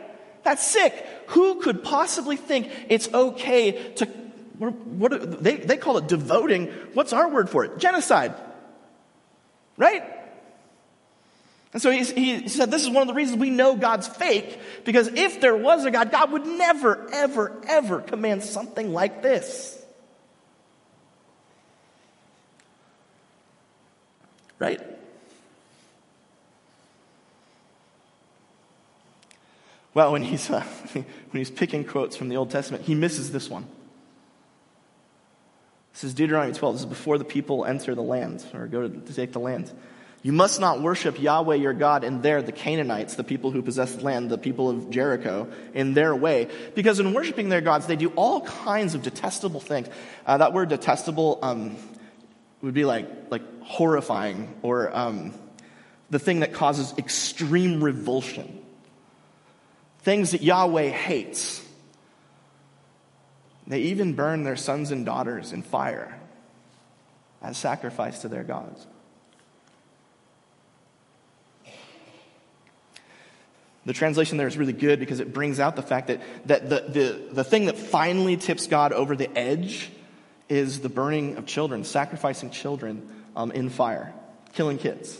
That's 0.43 0.65
sick. 0.65 0.93
Who 1.27 1.61
could 1.61 1.83
possibly 1.83 2.37
think 2.37 2.69
it's 2.89 3.13
okay 3.13 3.93
to 3.93 4.05
what, 4.57 5.43
they, 5.43 5.57
they 5.57 5.75
call 5.75 5.97
it 5.97 6.07
devoting. 6.07 6.67
What's 6.93 7.11
our 7.11 7.27
word 7.27 7.49
for 7.49 7.65
it? 7.65 7.77
Genocide. 7.77 8.33
Right? 9.75 10.03
And 11.75 11.81
so 11.81 11.91
he, 11.91 12.05
he 12.05 12.47
said, 12.47 12.71
This 12.71 12.83
is 12.83 12.89
one 12.89 13.01
of 13.01 13.09
the 13.09 13.13
reasons 13.13 13.37
we 13.37 13.49
know 13.49 13.75
God's 13.75 14.07
fake, 14.07 14.61
because 14.85 15.09
if 15.09 15.41
there 15.41 15.57
was 15.57 15.83
a 15.83 15.91
God, 15.91 16.09
God 16.09 16.31
would 16.31 16.45
never, 16.45 17.05
ever, 17.11 17.51
ever 17.67 17.99
command 17.99 18.43
something 18.43 18.93
like 18.93 19.21
this. 19.21 19.77
Right? 24.57 24.79
Well, 29.93 30.13
when 30.13 30.23
he's, 30.23 30.49
uh, 30.49 30.61
when 30.93 31.05
he's 31.33 31.51
picking 31.51 31.83
quotes 31.83 32.15
from 32.15 32.29
the 32.29 32.37
Old 32.37 32.51
Testament, 32.51 32.85
he 32.85 32.95
misses 32.95 33.33
this 33.33 33.49
one. 33.49 33.65
This 35.91 36.05
is 36.05 36.13
Deuteronomy 36.13 36.53
12. 36.53 36.75
This 36.75 36.81
is 36.83 36.85
before 36.85 37.17
the 37.17 37.25
people 37.25 37.65
enter 37.65 37.93
the 37.95 38.01
land 38.01 38.45
or 38.53 38.65
go 38.67 38.87
to, 38.87 38.97
to 38.97 39.13
take 39.13 39.33
the 39.33 39.41
land. 39.41 39.73
You 40.25 40.31
must 40.31 40.59
not 40.59 40.81
worship 40.81 41.21
Yahweh 41.21 41.53
your 41.53 41.73
God 41.73 42.03
in 42.03 42.23
there, 42.23 42.41
the 42.41 42.51
Canaanites, 42.51 43.13
the 43.13 43.23
people 43.23 43.51
who 43.51 43.61
possess 43.61 43.93
the 43.93 44.03
land, 44.03 44.31
the 44.31 44.39
people 44.39 44.71
of 44.71 44.89
Jericho, 44.89 45.51
in 45.75 45.93
their 45.93 46.15
way. 46.15 46.49
Because 46.73 46.99
in 46.99 47.13
worshiping 47.13 47.49
their 47.49 47.61
gods, 47.61 47.85
they 47.85 47.95
do 47.95 48.09
all 48.15 48.41
kinds 48.41 48.95
of 48.95 49.03
detestable 49.03 49.59
things. 49.59 49.87
Uh, 50.25 50.39
that 50.39 50.51
word 50.51 50.69
detestable 50.69 51.37
um, 51.43 51.75
would 52.63 52.73
be 52.73 52.85
like, 52.85 53.07
like 53.29 53.43
horrifying 53.61 54.55
or 54.63 54.89
um, 54.97 55.31
the 56.09 56.17
thing 56.17 56.39
that 56.39 56.53
causes 56.53 56.95
extreme 56.97 57.83
revulsion. 57.83 58.65
Things 59.99 60.31
that 60.31 60.41
Yahweh 60.41 60.89
hates. 60.89 61.63
They 63.67 63.81
even 63.81 64.13
burn 64.13 64.43
their 64.43 64.55
sons 64.55 64.89
and 64.89 65.05
daughters 65.05 65.53
in 65.53 65.61
fire 65.61 66.19
as 67.43 67.59
sacrifice 67.59 68.23
to 68.23 68.27
their 68.27 68.43
gods. 68.43 68.87
The 73.85 73.93
translation 73.93 74.37
there 74.37 74.47
is 74.47 74.57
really 74.57 74.73
good 74.73 74.99
because 74.99 75.19
it 75.19 75.31
brings 75.31 75.59
out 75.59 75.75
the 75.75 75.83
fact 75.83 76.07
that, 76.07 76.21
that 76.47 76.69
the, 76.69 76.85
the, 76.87 77.33
the 77.33 77.43
thing 77.43 77.65
that 77.65 77.77
finally 77.77 78.35
tips 78.35 78.67
God 78.67 78.91
over 78.93 79.15
the 79.15 79.29
edge 79.37 79.91
is 80.49 80.79
the 80.79 80.89
burning 80.89 81.37
of 81.37 81.45
children, 81.45 81.83
sacrificing 81.83 82.49
children 82.49 83.07
um, 83.35 83.51
in 83.51 83.69
fire, 83.69 84.13
killing 84.53 84.77
kids. 84.77 85.17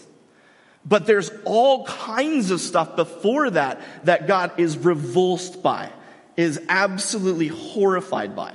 But 0.84 1.05
there's 1.05 1.31
all 1.45 1.86
kinds 1.86 2.51
of 2.51 2.60
stuff 2.60 2.95
before 2.95 3.50
that 3.51 3.81
that 4.05 4.27
God 4.27 4.51
is 4.60 4.77
revulsed 4.77 5.63
by 5.63 5.91
is 6.38 6.62
absolutely 6.67 7.48
horrified 7.48 8.36
by. 8.36 8.53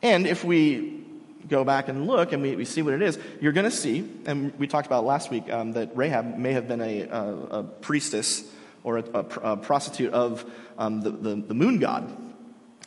And 0.00 0.26
if 0.26 0.42
we 0.42 1.04
go 1.48 1.64
back 1.64 1.88
and 1.88 2.06
look 2.06 2.32
and 2.32 2.42
we, 2.42 2.56
we 2.56 2.64
see 2.64 2.82
what 2.82 2.94
it 2.94 3.02
is, 3.02 3.18
you're 3.40 3.52
going 3.52 3.68
to 3.68 3.76
see, 3.76 4.08
and 4.26 4.56
we 4.58 4.66
talked 4.66 4.86
about 4.86 5.04
last 5.04 5.30
week, 5.30 5.50
um, 5.50 5.72
that 5.72 5.96
Rahab 5.96 6.38
may 6.38 6.52
have 6.52 6.68
been 6.68 6.80
a, 6.80 7.02
a, 7.02 7.34
a 7.34 7.62
priestess 7.62 8.44
or 8.84 8.98
a, 8.98 9.02
a 9.02 9.56
prostitute 9.56 10.12
of 10.12 10.44
um, 10.78 11.00
the, 11.00 11.10
the, 11.10 11.34
the, 11.36 11.54
moon 11.54 11.78
god. 11.78 12.10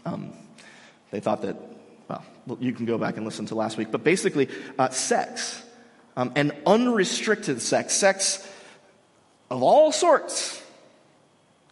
Um, 0.05 0.33
they 1.11 1.19
thought 1.19 1.41
that, 1.43 1.55
well, 2.07 2.57
you 2.59 2.73
can 2.73 2.85
go 2.85 2.97
back 2.97 3.17
and 3.17 3.25
listen 3.25 3.45
to 3.47 3.55
last 3.55 3.77
week, 3.77 3.91
but 3.91 4.03
basically, 4.03 4.49
uh, 4.77 4.89
sex 4.89 5.63
um, 6.17 6.31
and 6.35 6.51
unrestricted 6.65 7.61
sex, 7.61 7.93
sex 7.93 8.47
of 9.49 9.63
all 9.63 9.91
sorts, 9.91 10.61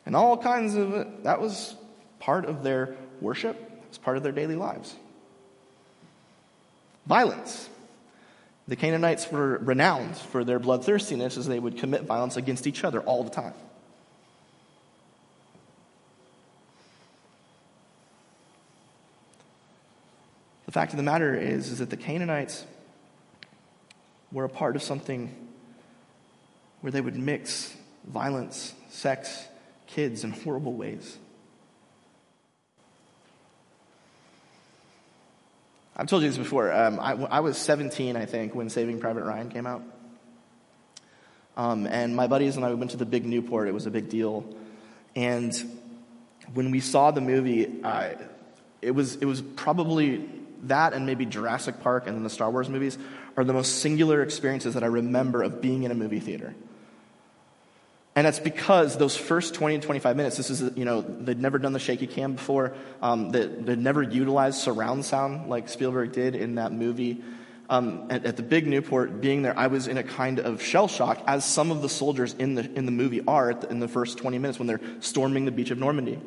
and 0.05 0.15
all 0.15 0.37
kinds 0.37 0.75
of. 0.75 1.23
That 1.23 1.41
was 1.41 1.75
part 2.19 2.45
of 2.45 2.63
their 2.63 2.95
worship, 3.21 3.55
it 3.55 3.89
was 3.89 3.97
part 3.97 4.17
of 4.17 4.23
their 4.23 4.31
daily 4.31 4.55
lives. 4.55 4.95
Violence. 7.05 7.69
The 8.67 8.75
Canaanites 8.75 9.29
were 9.31 9.57
renowned 9.57 10.15
for 10.15 10.43
their 10.43 10.59
bloodthirstiness 10.59 11.37
as 11.37 11.47
they 11.47 11.59
would 11.59 11.77
commit 11.77 12.03
violence 12.03 12.37
against 12.37 12.65
each 12.65 12.83
other 12.83 13.01
all 13.01 13.23
the 13.23 13.29
time. 13.29 13.53
The 20.65 20.71
fact 20.71 20.93
of 20.93 20.97
the 20.97 21.03
matter 21.03 21.35
is, 21.35 21.69
is 21.69 21.79
that 21.79 21.89
the 21.89 21.97
Canaanites 21.97 22.65
were 24.31 24.45
a 24.45 24.49
part 24.49 24.75
of 24.75 24.81
something 24.81 25.35
where 26.81 26.91
they 26.91 27.01
would 27.01 27.15
mix 27.15 27.75
violence, 28.05 28.73
sex, 28.89 29.45
kids 29.87 30.23
in 30.23 30.31
horrible 30.31 30.73
ways. 30.73 31.17
I've 36.03 36.09
told 36.09 36.23
you 36.23 36.27
this 36.27 36.37
before. 36.37 36.69
Um, 36.69 36.99
I, 36.99 37.13
I, 37.13 37.39
was 37.39 37.57
17, 37.57 38.17
I 38.17 38.25
think, 38.25 38.53
when 38.53 38.67
Saving 38.67 38.99
Private 38.99 39.23
Ryan 39.23 39.47
came 39.49 39.65
out. 39.65 39.83
Um, 41.55 41.87
and 41.87 42.13
my 42.13 42.27
buddies 42.27 42.57
and 42.57 42.65
I 42.65 42.73
went 42.73 42.91
to 42.91 42.97
the 42.97 43.05
big 43.05 43.25
Newport. 43.25 43.69
It 43.69 43.73
was 43.73 43.85
a 43.85 43.89
big 43.89 44.09
deal. 44.09 44.43
And 45.15 45.55
when 46.53 46.71
we 46.71 46.81
saw 46.81 47.11
the 47.11 47.21
movie, 47.21 47.81
uh, 47.85 48.15
it, 48.81 48.91
was, 48.91 49.15
it 49.15 49.23
was 49.23 49.41
probably 49.41 50.29
that 50.63 50.91
and 50.91 51.05
maybe 51.05 51.25
Jurassic 51.25 51.79
Park 51.79 52.05
and 52.05 52.17
then 52.17 52.23
the 52.23 52.29
Star 52.29 52.51
Wars 52.51 52.67
movies 52.67 52.97
are 53.37 53.45
the 53.45 53.53
most 53.53 53.79
singular 53.79 54.21
experiences 54.23 54.73
that 54.73 54.83
I 54.83 54.87
remember 54.87 55.41
of 55.41 55.61
being 55.61 55.83
in 55.83 55.91
a 55.91 55.95
movie 55.95 56.19
theater. 56.19 56.53
And 58.15 58.27
that's 58.27 58.39
because 58.39 58.97
those 58.97 59.17
first 59.17 59.55
20 59.55 59.75
and 59.75 59.83
25 59.83 60.15
minutes, 60.15 60.37
this 60.37 60.49
is, 60.51 60.77
you 60.77 60.85
know, 60.85 61.01
they'd 61.01 61.39
never 61.39 61.57
done 61.57 61.73
the 61.73 61.79
shaky 61.79 62.05
cam 62.05 62.33
before. 62.33 62.75
Um, 63.01 63.31
they, 63.31 63.47
would 63.47 63.79
never 63.79 64.03
utilized 64.03 64.59
surround 64.59 65.03
sound 65.03 65.49
like 65.49 65.67
Spielberg 65.67 66.11
did 66.11 66.35
in 66.35 66.55
that 66.55 66.71
movie. 66.71 67.23
Um, 67.69 68.07
at, 68.11 68.25
at, 68.25 68.37
the 68.37 68.43
big 68.43 68.67
Newport, 68.67 69.19
being 69.19 69.41
there, 69.41 69.57
I 69.57 69.67
was 69.67 69.87
in 69.87 69.97
a 69.97 70.03
kind 70.03 70.39
of 70.39 70.61
shell 70.61 70.87
shock, 70.87 71.23
as 71.25 71.43
some 71.43 71.71
of 71.71 71.81
the 71.81 71.89
soldiers 71.89 72.35
in 72.37 72.53
the, 72.53 72.71
in 72.73 72.85
the 72.85 72.91
movie 72.91 73.21
are 73.25 73.53
the, 73.53 73.69
in 73.69 73.79
the 73.79 73.87
first 73.87 74.17
20 74.19 74.37
minutes 74.37 74.59
when 74.59 74.67
they're 74.67 74.81
storming 74.99 75.45
the 75.45 75.51
beach 75.51 75.71
of 75.71 75.79
Normandy. 75.79 76.19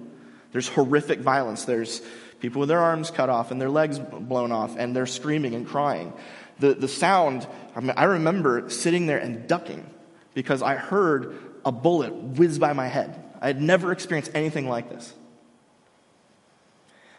There's 0.51 0.67
horrific 0.67 1.21
violence. 1.21 1.67
There's 1.67 2.03
people 2.41 2.61
with 2.61 2.69
their 2.69 2.81
arms 2.81 3.13
cut 3.13 3.29
off 3.29 3.51
and 3.53 3.61
their 3.61 3.71
legs 3.71 3.99
blown 3.99 4.51
off, 4.51 4.77
and 4.77 4.97
they're 4.97 5.07
screaming 5.07 5.55
and 5.55 5.67
crying. 5.67 6.13
The, 6.59 6.75
the 6.75 6.89
sound, 6.89 7.47
I, 7.77 7.81
mean, 7.81 7.93
I 7.97 8.05
remember 8.05 8.69
sitting 8.71 9.07
there 9.07 9.19
and 9.19 9.47
ducking 9.47 9.89
because 10.35 10.63
I 10.63 10.75
heard 10.75 11.56
a 11.67 11.73
bullet 11.73 12.15
whizzed 12.15 12.61
by 12.61 12.73
my 12.73 12.87
head. 12.87 13.23
I 13.43 13.49
had 13.49 13.61
never 13.61 13.93
experienced 13.93 14.31
anything 14.35 14.69
like 14.69 14.89
this. 14.89 15.13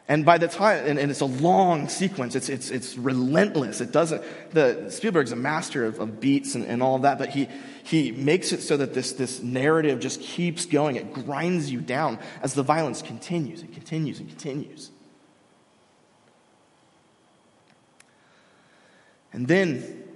And 0.10 0.24
by 0.24 0.38
the 0.38 0.48
time, 0.48 0.86
and, 0.86 0.98
and, 0.98 1.12
it's 1.12 1.20
a 1.20 1.25
long 1.25 1.89
sequence, 1.89 2.34
it's, 2.34 2.48
it's, 2.48 2.72
it's 2.72 2.98
relentless. 2.98 3.82
It 3.82 3.92
doesn't, 3.92 4.24
the, 4.51 4.89
Spielberg's 4.89 5.34
a 5.34 5.36
master 5.36 5.84
of, 5.84 6.00
of 6.00 6.22
beats 6.22 6.56
and, 6.56 6.66
and 6.66 6.82
all 6.82 6.96
of 6.96 7.01
that, 7.01 7.18
but 7.18 7.27
he, 7.27 7.50
he 7.84 8.13
makes 8.13 8.54
it 8.54 8.62
so 8.62 8.77
that 8.77 8.94
this, 8.94 9.12
this 9.12 9.44
narrative 9.44 10.00
just 10.00 10.22
keeps 10.22 10.66
going. 10.66 10.96
It 10.96 11.12
grinds 11.12 11.70
you 11.70 11.82
down 11.82 12.20
as 12.42 12.54
the 12.54 12.63
violence 12.63 13.01
continues 13.01 13.62
and 13.62 13.74
continues 13.74 14.20
and 14.22 14.30
continues. 14.30 14.92
And 19.34 19.46
then 19.46 20.07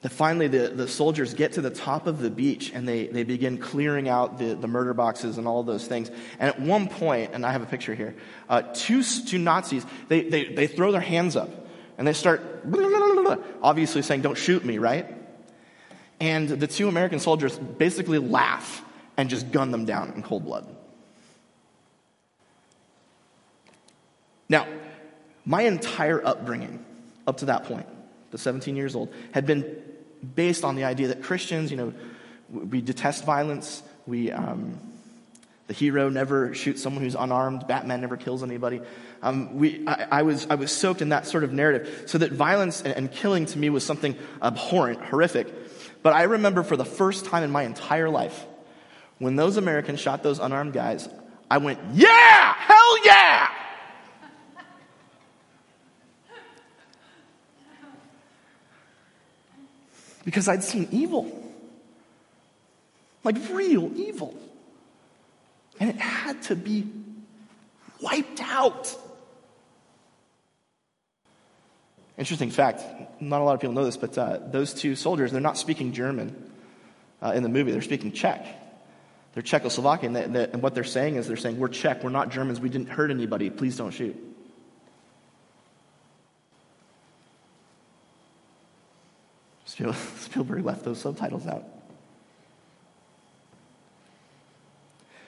that 0.00 0.10
finally 0.10 0.46
the, 0.46 0.68
the 0.68 0.86
soldiers 0.86 1.34
get 1.34 1.52
to 1.52 1.60
the 1.60 1.70
top 1.70 2.06
of 2.06 2.20
the 2.20 2.30
beach 2.30 2.70
and 2.72 2.86
they, 2.86 3.08
they 3.08 3.24
begin 3.24 3.58
clearing 3.58 4.08
out 4.08 4.38
the, 4.38 4.54
the 4.54 4.68
murder 4.68 4.94
boxes 4.94 5.38
and 5.38 5.48
all 5.48 5.62
those 5.64 5.86
things. 5.86 6.08
And 6.38 6.48
at 6.50 6.60
one 6.60 6.88
point, 6.88 7.32
and 7.34 7.44
I 7.44 7.50
have 7.50 7.62
a 7.62 7.66
picture 7.66 7.94
here, 7.94 8.14
uh, 8.48 8.62
two, 8.74 9.02
two 9.02 9.38
Nazis, 9.38 9.84
they, 10.06 10.22
they, 10.22 10.44
they 10.44 10.66
throw 10.68 10.92
their 10.92 11.00
hands 11.00 11.34
up 11.34 11.50
and 11.98 12.06
they 12.06 12.12
start 12.12 12.40
obviously 13.60 14.02
saying, 14.02 14.22
Don't 14.22 14.38
shoot 14.38 14.64
me, 14.64 14.78
right? 14.78 15.14
And 16.20 16.48
the 16.48 16.68
two 16.68 16.88
American 16.88 17.18
soldiers 17.18 17.58
basically 17.58 18.18
laugh 18.18 18.84
and 19.16 19.28
just 19.28 19.50
gun 19.50 19.72
them 19.72 19.84
down 19.84 20.12
in 20.12 20.22
cold 20.22 20.44
blood. 20.44 20.66
Now, 24.48 24.66
my 25.44 25.62
entire 25.62 26.24
upbringing 26.24 26.84
up 27.26 27.38
to 27.38 27.46
that 27.46 27.64
point, 27.64 27.86
the 28.30 28.38
17 28.38 28.76
years 28.76 28.94
old, 28.94 29.12
had 29.32 29.46
been 29.46 29.82
based 30.34 30.64
on 30.64 30.74
the 30.74 30.84
idea 30.84 31.08
that 31.08 31.22
Christians, 31.22 31.70
you 31.70 31.76
know, 31.76 31.94
we 32.50 32.80
detest 32.80 33.24
violence. 33.24 33.82
We, 34.06 34.32
um, 34.32 34.78
the 35.66 35.74
hero 35.74 36.08
never 36.08 36.54
shoots 36.54 36.82
someone 36.82 37.02
who's 37.02 37.14
unarmed. 37.14 37.66
Batman 37.66 38.00
never 38.00 38.16
kills 38.16 38.42
anybody. 38.42 38.80
Um, 39.22 39.56
we, 39.58 39.86
I, 39.86 40.06
I, 40.10 40.22
was, 40.22 40.46
I 40.48 40.54
was 40.54 40.72
soaked 40.72 41.02
in 41.02 41.10
that 41.10 41.26
sort 41.26 41.44
of 41.44 41.52
narrative. 41.52 42.04
So 42.06 42.18
that 42.18 42.32
violence 42.32 42.80
and, 42.82 42.94
and 42.94 43.12
killing 43.12 43.46
to 43.46 43.58
me 43.58 43.68
was 43.68 43.84
something 43.84 44.16
abhorrent, 44.42 45.04
horrific. 45.04 45.52
But 46.02 46.14
I 46.14 46.22
remember 46.22 46.62
for 46.62 46.76
the 46.76 46.84
first 46.84 47.26
time 47.26 47.42
in 47.42 47.50
my 47.50 47.64
entire 47.64 48.08
life, 48.08 48.46
when 49.18 49.36
those 49.36 49.56
Americans 49.56 50.00
shot 50.00 50.22
those 50.22 50.38
unarmed 50.38 50.72
guys, 50.72 51.08
I 51.50 51.58
went, 51.58 51.78
yeah, 51.92 52.54
hell 52.54 53.04
yeah! 53.04 53.48
Because 60.28 60.46
I'd 60.46 60.62
seen 60.62 60.86
evil. 60.92 61.24
Like 63.24 63.36
real 63.50 63.90
evil. 63.96 64.38
And 65.80 65.88
it 65.88 65.96
had 65.96 66.42
to 66.42 66.54
be 66.54 66.86
wiped 68.02 68.42
out. 68.42 68.94
Interesting 72.18 72.50
fact 72.50 72.82
not 73.22 73.40
a 73.40 73.44
lot 73.44 73.54
of 73.54 73.60
people 73.60 73.72
know 73.72 73.86
this, 73.86 73.96
but 73.96 74.18
uh, 74.18 74.38
those 74.50 74.74
two 74.74 74.96
soldiers, 74.96 75.32
they're 75.32 75.40
not 75.40 75.56
speaking 75.56 75.94
German 75.94 76.36
uh, 77.22 77.32
in 77.34 77.42
the 77.42 77.48
movie, 77.48 77.72
they're 77.72 77.80
speaking 77.80 78.12
Czech. 78.12 78.46
They're 79.32 79.42
Czechoslovakian, 79.42 80.12
they, 80.12 80.26
they, 80.26 80.52
and 80.52 80.60
what 80.60 80.74
they're 80.74 80.84
saying 80.84 81.16
is 81.16 81.26
they're 81.26 81.38
saying, 81.38 81.58
We're 81.58 81.68
Czech, 81.68 82.04
we're 82.04 82.10
not 82.10 82.28
Germans, 82.28 82.60
we 82.60 82.68
didn't 82.68 82.90
hurt 82.90 83.10
anybody, 83.10 83.48
please 83.48 83.78
don't 83.78 83.92
shoot. 83.92 84.14
Spielberg 90.18 90.64
left 90.64 90.84
those 90.84 91.00
subtitles 91.00 91.46
out. 91.46 91.64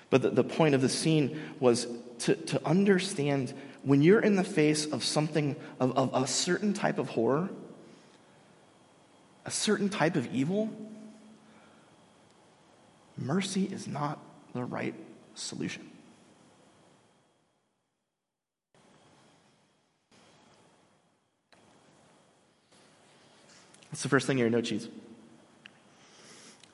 But 0.09 0.23
the, 0.23 0.30
the 0.30 0.44
point 0.44 0.75
of 0.75 0.80
the 0.80 0.88
scene 0.88 1.40
was 1.61 1.87
to, 2.20 2.35
to 2.35 2.66
understand 2.66 3.54
when 3.82 4.02
you're 4.02 4.20
in 4.20 4.37
the 4.37 4.44
face 4.44 4.87
of 4.87 5.04
something, 5.04 5.56
of, 5.78 5.97
of 5.97 6.23
a 6.23 6.26
certain 6.26 6.73
type 6.73 6.99
of 6.99 7.11
horror, 7.11 7.50
a 9.44 9.50
certain 9.50 9.88
type 9.88 10.16
of 10.16 10.32
evil, 10.35 10.70
mercy 13.16 13.64
is 13.64 13.87
not 13.87 14.18
the 14.52 14.64
right 14.64 14.94
solution. 15.35 15.89
That's 24.00 24.04
the 24.04 24.09
first 24.09 24.26
thing 24.26 24.38
here, 24.38 24.49
no 24.49 24.62
cheese. 24.62 24.88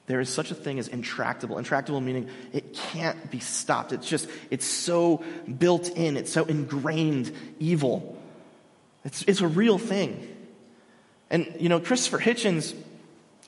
There 0.06 0.20
is 0.20 0.28
such 0.28 0.52
a 0.52 0.54
thing 0.54 0.78
as 0.78 0.86
intractable. 0.86 1.58
Intractable 1.58 2.00
meaning 2.00 2.28
it 2.52 2.72
can't 2.72 3.32
be 3.32 3.40
stopped. 3.40 3.90
It's 3.90 4.08
just, 4.08 4.28
it's 4.48 4.64
so 4.64 5.24
built 5.58 5.88
in, 5.88 6.16
it's 6.16 6.30
so 6.30 6.44
ingrained 6.44 7.32
evil. 7.58 8.16
It's, 9.04 9.22
it's 9.22 9.40
a 9.40 9.48
real 9.48 9.76
thing. 9.76 10.36
And, 11.28 11.52
you 11.58 11.68
know, 11.68 11.80
Christopher 11.80 12.20
Hitchens, 12.20 12.76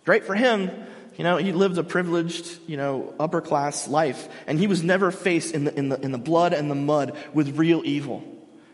great 0.05 0.25
for 0.25 0.35
him. 0.35 0.73
You 1.17 1.23
know, 1.23 1.37
he 1.37 1.53
lived 1.53 1.79
a 1.79 1.85
privileged, 1.85 2.59
you 2.67 2.77
know, 2.77 3.15
upper 3.21 3.41
class 3.41 3.87
life, 3.87 4.29
and 4.49 4.59
he 4.59 4.67
was 4.67 4.83
never 4.83 5.13
faced 5.13 5.55
in 5.55 5.63
the, 5.63 5.79
in 5.79 5.89
the, 5.89 6.01
in 6.01 6.11
the 6.11 6.19
blood 6.19 6.53
and 6.53 6.69
the 6.69 6.75
mud 6.75 7.17
with 7.33 7.57
real 7.57 7.83
evil. 7.85 8.25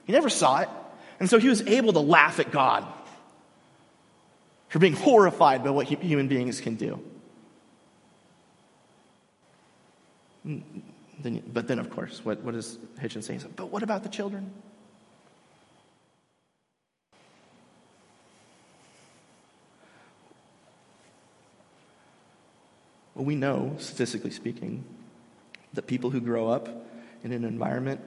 He 0.06 0.14
never 0.14 0.30
saw 0.30 0.60
it. 0.60 0.70
And 1.20 1.28
so 1.28 1.38
he 1.38 1.50
was 1.50 1.60
able 1.66 1.92
to 1.92 2.00
laugh 2.00 2.40
at 2.40 2.50
God 2.50 2.90
for 4.74 4.80
being 4.80 4.94
horrified 4.94 5.62
by 5.62 5.70
what 5.70 5.86
human 5.86 6.26
beings 6.26 6.60
can 6.60 6.74
do. 6.74 7.00
But 10.44 11.68
then, 11.68 11.78
of 11.78 11.90
course, 11.90 12.24
what, 12.24 12.44
does 12.44 12.76
Hitchens 13.00 13.22
say? 13.22 13.38
But 13.54 13.70
what 13.70 13.84
about 13.84 14.02
the 14.02 14.08
children? 14.08 14.50
Well, 23.14 23.24
we 23.24 23.36
know, 23.36 23.76
statistically 23.78 24.32
speaking, 24.32 24.82
that 25.74 25.86
people 25.86 26.10
who 26.10 26.20
grow 26.20 26.48
up 26.48 26.68
in 27.22 27.30
an 27.30 27.44
environment 27.44 28.00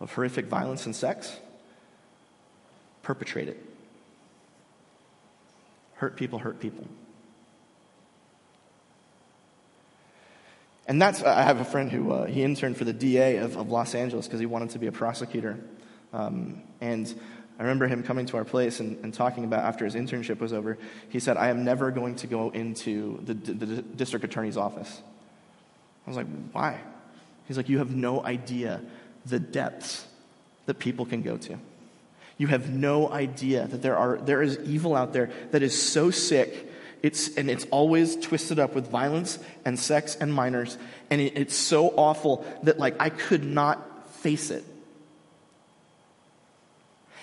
of 0.00 0.10
horrific 0.10 0.46
violence 0.46 0.86
and 0.86 0.96
sex 0.96 1.36
perpetrate 3.02 3.48
it. 3.48 3.73
Hurt 5.94 6.16
people 6.16 6.38
hurt 6.38 6.60
people. 6.60 6.86
And 10.86 11.00
that's, 11.00 11.22
I 11.22 11.42
have 11.42 11.60
a 11.60 11.64
friend 11.64 11.90
who, 11.90 12.12
uh, 12.12 12.26
he 12.26 12.42
interned 12.42 12.76
for 12.76 12.84
the 12.84 12.92
DA 12.92 13.38
of, 13.38 13.56
of 13.56 13.70
Los 13.70 13.94
Angeles 13.94 14.26
because 14.26 14.40
he 14.40 14.46
wanted 14.46 14.70
to 14.70 14.78
be 14.78 14.86
a 14.86 14.92
prosecutor. 14.92 15.58
Um, 16.12 16.62
and 16.80 17.12
I 17.58 17.62
remember 17.62 17.86
him 17.86 18.02
coming 18.02 18.26
to 18.26 18.36
our 18.36 18.44
place 18.44 18.80
and, 18.80 19.02
and, 19.02 19.14
talking 19.14 19.44
about 19.44 19.64
after 19.64 19.84
his 19.84 19.94
internship 19.94 20.40
was 20.40 20.52
over, 20.52 20.76
he 21.08 21.20
said, 21.20 21.36
I 21.36 21.48
am 21.48 21.64
never 21.64 21.90
going 21.90 22.16
to 22.16 22.26
go 22.26 22.50
into 22.50 23.20
the, 23.24 23.34
the, 23.34 23.52
the 23.52 23.82
district 23.82 24.24
attorney's 24.24 24.56
office. 24.56 25.00
I 26.06 26.10
was 26.10 26.16
like, 26.16 26.26
why? 26.52 26.80
He's 27.48 27.56
like, 27.56 27.68
you 27.68 27.78
have 27.78 27.94
no 27.94 28.24
idea 28.24 28.82
the 29.24 29.38
depths 29.38 30.06
that 30.66 30.78
people 30.78 31.06
can 31.06 31.22
go 31.22 31.36
to. 31.36 31.58
You 32.36 32.48
have 32.48 32.70
no 32.70 33.08
idea 33.10 33.66
that 33.66 33.82
there, 33.82 33.96
are, 33.96 34.18
there 34.18 34.42
is 34.42 34.58
evil 34.64 34.96
out 34.96 35.12
there 35.12 35.30
that 35.52 35.62
is 35.62 35.80
so 35.80 36.10
sick 36.10 36.70
it's, 37.04 37.36
and 37.36 37.50
it's 37.50 37.66
always 37.70 38.16
twisted 38.16 38.58
up 38.58 38.74
with 38.74 38.88
violence 38.88 39.38
and 39.66 39.78
sex 39.78 40.16
and 40.18 40.32
minors. 40.32 40.78
And 41.10 41.20
it, 41.20 41.36
it's 41.36 41.54
so 41.54 41.88
awful 41.88 42.46
that, 42.62 42.78
like, 42.78 42.96
I 42.98 43.10
could 43.10 43.44
not 43.44 44.08
face 44.20 44.50
it. 44.50 44.64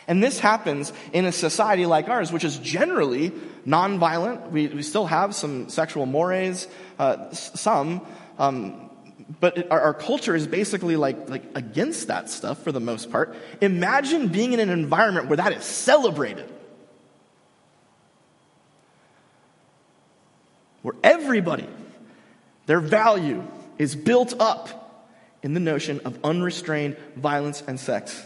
And 0.08 0.22
this 0.22 0.38
happens 0.38 0.94
in 1.14 1.26
a 1.26 1.32
society 1.32 1.88
like 1.88 2.10
ours, 2.10 2.32
which 2.32 2.44
is 2.44 2.60
generally 2.60 3.32
nonviolent. 3.66 4.52
We, 4.52 4.68
we 4.68 4.84
still 4.84 5.08
have 5.08 5.34
some 5.34 5.68
sexual 5.68 6.06
mores, 6.06 6.68
uh, 7.00 7.32
some, 7.32 8.06
um, 8.38 8.91
but 9.40 9.72
our, 9.72 9.94
culture 9.94 10.36
is 10.36 10.48
basically 10.48 10.96
like, 10.96 11.30
like 11.30 11.44
against 11.56 12.08
that 12.08 12.30
stuff 12.30 12.64
for 12.64 12.72
the 12.72 12.80
most 12.80 13.12
part. 13.12 13.36
Imagine 13.62 14.28
being 14.28 14.54
in 14.54 14.60
an 14.60 14.70
environment 14.70 15.28
where 15.28 15.38
that 15.38 15.54
is 15.54 15.64
celebrated. 15.64 16.50
where 20.82 20.96
everybody, 21.04 21.68
their 22.66 22.80
value 22.80 23.44
is 23.78 23.96
built 23.96 24.34
up 24.40 25.06
in 25.44 25.54
the 25.54 25.60
notion 25.60 26.00
of 26.06 26.18
unrestrained 26.24 26.98
violence 27.16 27.64
and 27.68 27.80
sex 27.80 28.26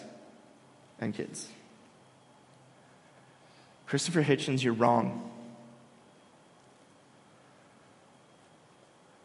and 1.00 1.14
kids. 1.14 1.48
Christopher 3.88 4.24
Hitchens, 4.24 4.64
you're 4.64 4.74
wrong. 4.74 5.32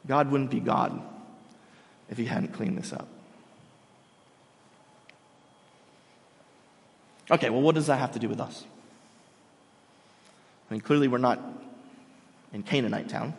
God 0.06 0.30
wouldn't 0.30 0.50
be 0.50 0.60
God 0.60 1.00
if 2.10 2.18
he 2.18 2.26
hadn't 2.26 2.52
cleaned 2.52 2.76
this 2.76 2.92
up. 2.92 3.08
Okay, 7.30 7.48
well, 7.48 7.62
what 7.62 7.76
does 7.76 7.86
that 7.86 7.98
have 7.98 8.12
to 8.12 8.18
do 8.18 8.28
with 8.28 8.40
us? 8.40 8.64
I 10.68 10.74
mean, 10.74 10.80
clearly 10.80 11.08
we're 11.08 11.18
not 11.18 11.40
in 12.52 12.62
Canaanite 12.62 13.08
town. 13.08 13.34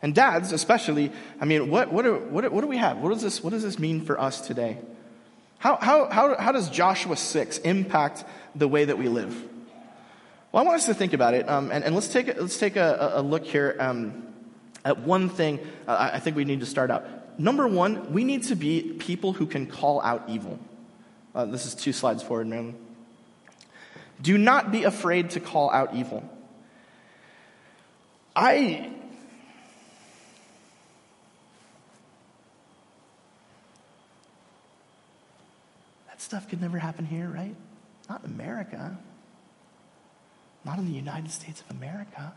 And 0.00 0.14
dads, 0.14 0.52
especially, 0.52 1.12
I 1.40 1.44
mean, 1.44 1.70
what, 1.70 1.92
what, 1.92 2.06
are, 2.06 2.18
what, 2.18 2.50
what 2.50 2.60
do 2.62 2.66
we 2.66 2.78
have? 2.78 2.98
What 2.98 3.10
does, 3.10 3.22
this, 3.22 3.42
what 3.42 3.50
does 3.50 3.62
this 3.62 3.78
mean 3.78 4.02
for 4.02 4.20
us 4.20 4.40
today? 4.40 4.78
How, 5.58 5.76
how, 5.76 6.10
how, 6.10 6.36
how 6.36 6.52
does 6.52 6.68
Joshua 6.68 7.16
6 7.16 7.58
impact 7.58 8.24
the 8.54 8.68
way 8.68 8.84
that 8.84 8.98
we 8.98 9.08
live? 9.08 9.34
Well, 10.52 10.62
I 10.62 10.66
want 10.66 10.76
us 10.76 10.86
to 10.86 10.94
think 10.94 11.14
about 11.14 11.34
it, 11.34 11.48
um, 11.48 11.72
and, 11.72 11.82
and 11.84 11.94
let's 11.94 12.08
take, 12.08 12.26
let's 12.26 12.58
take 12.58 12.76
a, 12.76 13.12
a 13.14 13.22
look 13.22 13.44
here 13.44 13.76
um, 13.80 14.24
at 14.84 15.00
one 15.00 15.28
thing 15.28 15.58
uh, 15.88 16.10
I 16.12 16.20
think 16.20 16.36
we 16.36 16.44
need 16.44 16.60
to 16.60 16.66
start 16.66 16.90
out. 16.90 17.06
Number 17.36 17.66
one, 17.66 18.12
we 18.12 18.24
need 18.24 18.44
to 18.44 18.54
be 18.54 18.94
people 18.98 19.32
who 19.32 19.46
can 19.46 19.66
call 19.66 20.00
out 20.02 20.24
evil. 20.28 20.58
Uh, 21.34 21.46
this 21.46 21.66
is 21.66 21.74
two 21.74 21.92
slides 21.92 22.22
forward, 22.22 22.46
man. 22.46 22.76
Do 24.22 24.38
not 24.38 24.70
be 24.70 24.84
afraid 24.84 25.30
to 25.30 25.40
call 25.40 25.70
out 25.70 25.94
evil. 25.94 26.22
I 28.36 28.90
that 36.08 36.20
stuff 36.20 36.48
could 36.48 36.60
never 36.60 36.78
happen 36.78 37.04
here, 37.04 37.28
right? 37.28 37.54
Not 38.08 38.24
in 38.24 38.30
America. 38.30 38.96
Not 40.64 40.78
in 40.78 40.86
the 40.86 40.92
United 40.92 41.30
States 41.30 41.60
of 41.60 41.76
America. 41.76 42.32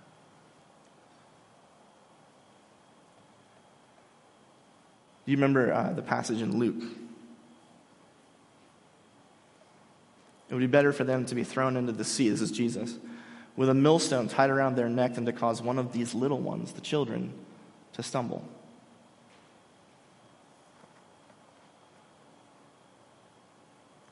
You 5.32 5.38
remember 5.38 5.74
uh, 5.74 5.94
the 5.94 6.02
passage 6.02 6.42
in 6.42 6.58
Luke? 6.58 6.84
It 10.50 10.54
would 10.54 10.62
be 10.62 10.68
better 10.68 10.94
for 10.94 11.04
them 11.04 11.26
to 11.26 11.36
be 11.36 11.44
thrown 11.44 11.76
into 11.76 11.92
the 11.92 12.06
sea. 12.06 12.30
This 12.30 12.42
is 12.42 12.52
Jesus 12.52 12.98
with 13.58 13.70
a 13.70 13.74
millstone 13.74 14.30
tied 14.30 14.52
around 14.52 14.76
their 14.76 14.88
neck 14.88 15.16
than 15.16 15.26
to 15.26 15.34
cause 15.34 15.62
one 15.62 15.80
of 15.80 15.92
these 15.92 16.14
little 16.14 16.40
ones, 16.40 16.72
the 16.74 16.82
children, 16.82 17.34
to 17.94 18.04
stumble. 18.04 18.48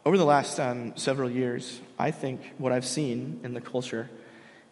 Over 0.03 0.17
the 0.17 0.25
last 0.25 0.59
um, 0.59 0.97
several 0.97 1.29
years, 1.29 1.79
I 1.97 2.11
think 2.11 2.41
what 2.57 2.71
I've 2.71 2.85
seen 2.85 3.39
in 3.43 3.53
the 3.53 3.61
culture 3.61 4.09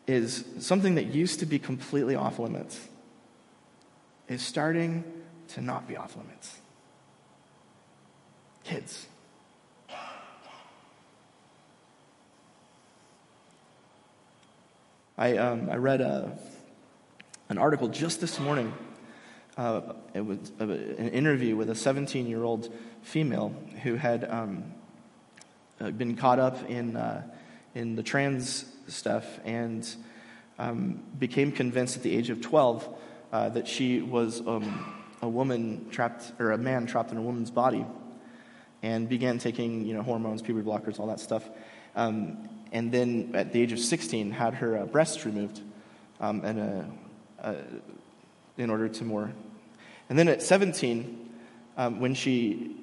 is 0.06 0.44
something 0.60 0.96
that 0.96 1.06
used 1.06 1.40
to 1.40 1.46
be 1.46 1.60
completely 1.60 2.16
off 2.16 2.40
limits 2.40 2.88
is 4.28 4.42
starting 4.42 5.04
to 5.54 5.62
not 5.62 5.88
be 5.88 5.96
off 5.96 6.16
limits. 6.16 6.60
Kids. 8.64 9.08
I, 15.16 15.38
um, 15.38 15.70
I 15.70 15.76
read 15.76 16.02
a, 16.02 16.08
uh, 16.08 16.30
an 17.50 17.58
article 17.60 17.88
just 17.88 18.20
this 18.20 18.40
morning. 18.40 18.74
Uh, 19.56 19.82
it 20.16 20.26
was 20.26 20.52
an 20.60 21.10
interview 21.10 21.56
with 21.56 21.70
a 21.70 21.76
17 21.76 22.26
year 22.26 22.44
old 22.44 22.74
female 23.04 23.56
who 23.84 23.96
had 23.96 24.28
um, 24.28 24.74
uh, 25.80 25.92
been 25.92 26.16
caught 26.16 26.40
up 26.40 26.68
in, 26.68 26.96
uh, 26.96 27.22
in 27.76 27.96
the 27.96 28.02
trans 28.02 28.66
stuff 28.88 29.40
and 29.46 29.88
um, 30.58 31.04
became 31.20 31.52
convinced 31.52 31.98
at 31.98 32.02
the 32.02 32.16
age 32.16 32.32
of 32.32 32.42
12 32.42 32.90
uh, 33.32 33.50
that 33.50 33.68
she 33.68 34.02
was 34.02 34.42
um, 34.48 35.03
a 35.24 35.30
woman 35.30 35.88
trapped, 35.90 36.34
or 36.38 36.52
a 36.52 36.58
man 36.58 36.86
trapped 36.86 37.12
in 37.12 37.18
a 37.18 37.22
woman's 37.22 37.50
body, 37.50 37.86
and 38.84 39.08
began 39.08 39.40
taking 39.40 39.86
you 39.86 39.94
know, 39.94 40.04
hormones, 40.04 40.42
puberty 40.42 40.68
blockers, 40.68 41.00
all 41.00 41.08
that 41.08 41.22
stuff. 41.22 41.50
Um, 41.96 42.50
and 42.74 42.92
then 42.92 43.32
at 43.34 43.54
the 43.54 43.62
age 43.62 43.72
of 43.72 43.80
16 43.80 44.32
had 44.32 44.56
her 44.56 44.80
uh, 44.80 44.86
breasts 44.86 45.26
removed 45.26 45.62
um, 46.20 46.44
and, 46.44 46.60
uh, 46.60 47.48
uh, 47.48 47.56
in 48.58 48.70
order 48.70 48.90
to 48.90 49.06
more. 49.06 49.32
And 50.10 50.20
then 50.20 50.28
at 50.28 50.42
17, 50.42 51.30
um, 51.78 52.02
when 52.02 52.14
she, 52.14 52.76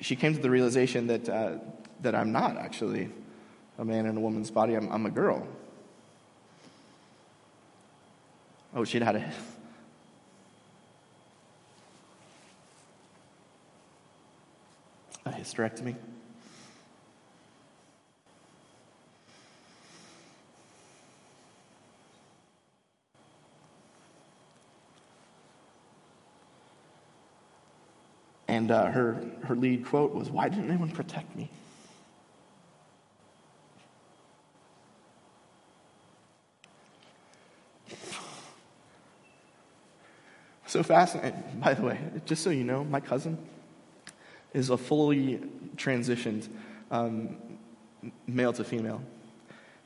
she 0.00 0.16
came 0.16 0.34
to 0.34 0.40
the 0.40 0.50
realization 0.50 1.06
that, 1.06 1.28
uh, 1.28 1.52
that 2.02 2.14
I'm 2.14 2.30
not 2.30 2.58
actually 2.58 3.08
a 3.78 3.84
man 3.84 4.04
in 4.04 4.18
a 4.18 4.20
woman's 4.20 4.50
body, 4.50 4.74
I'm, 4.74 4.92
I'm 4.92 5.06
a 5.06 5.10
girl. 5.10 5.48
Oh, 8.74 8.84
she'd 8.84 9.02
had 9.02 9.16
a. 9.16 9.32
A 15.30 15.32
hysterectomy. 15.32 15.94
And 28.48 28.72
uh, 28.72 28.86
her, 28.86 29.24
her 29.44 29.54
lead 29.54 29.86
quote 29.86 30.12
was, 30.12 30.30
Why 30.30 30.48
didn't 30.48 30.68
anyone 30.68 30.90
protect 30.90 31.36
me? 31.36 31.48
So 40.66 40.82
fascinating. 40.82 41.42
By 41.60 41.74
the 41.74 41.82
way, 41.82 42.00
just 42.26 42.42
so 42.42 42.50
you 42.50 42.64
know, 42.64 42.82
my 42.82 42.98
cousin 42.98 43.38
is 44.52 44.70
a 44.70 44.76
fully 44.76 45.40
transitioned 45.76 46.48
um, 46.90 47.36
male 48.26 48.52
to 48.52 48.64
female. 48.64 49.02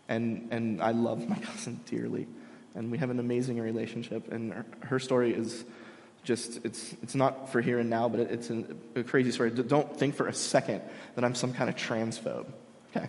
And, 0.08 0.48
and 0.50 0.82
I 0.82 0.92
love 0.92 1.28
my 1.28 1.38
cousin 1.40 1.80
dearly. 1.86 2.26
And 2.74 2.90
we 2.90 2.98
have 2.98 3.10
an 3.10 3.20
amazing 3.20 3.60
relationship. 3.60 4.32
And 4.32 4.52
her, 4.52 4.66
her 4.80 4.98
story 4.98 5.32
is 5.32 5.64
just, 6.24 6.64
it's, 6.64 6.94
it's 7.02 7.14
not 7.14 7.52
for 7.52 7.60
here 7.60 7.78
and 7.78 7.90
now, 7.90 8.08
but 8.08 8.20
it, 8.20 8.30
it's 8.30 8.50
an, 8.50 8.78
a 8.96 9.02
crazy 9.02 9.30
story. 9.30 9.50
Don't 9.50 9.96
think 9.96 10.14
for 10.14 10.26
a 10.26 10.34
second 10.34 10.82
that 11.14 11.24
I'm 11.24 11.34
some 11.34 11.52
kind 11.52 11.68
of 11.68 11.76
transphobe. 11.76 12.46
Okay? 12.96 13.08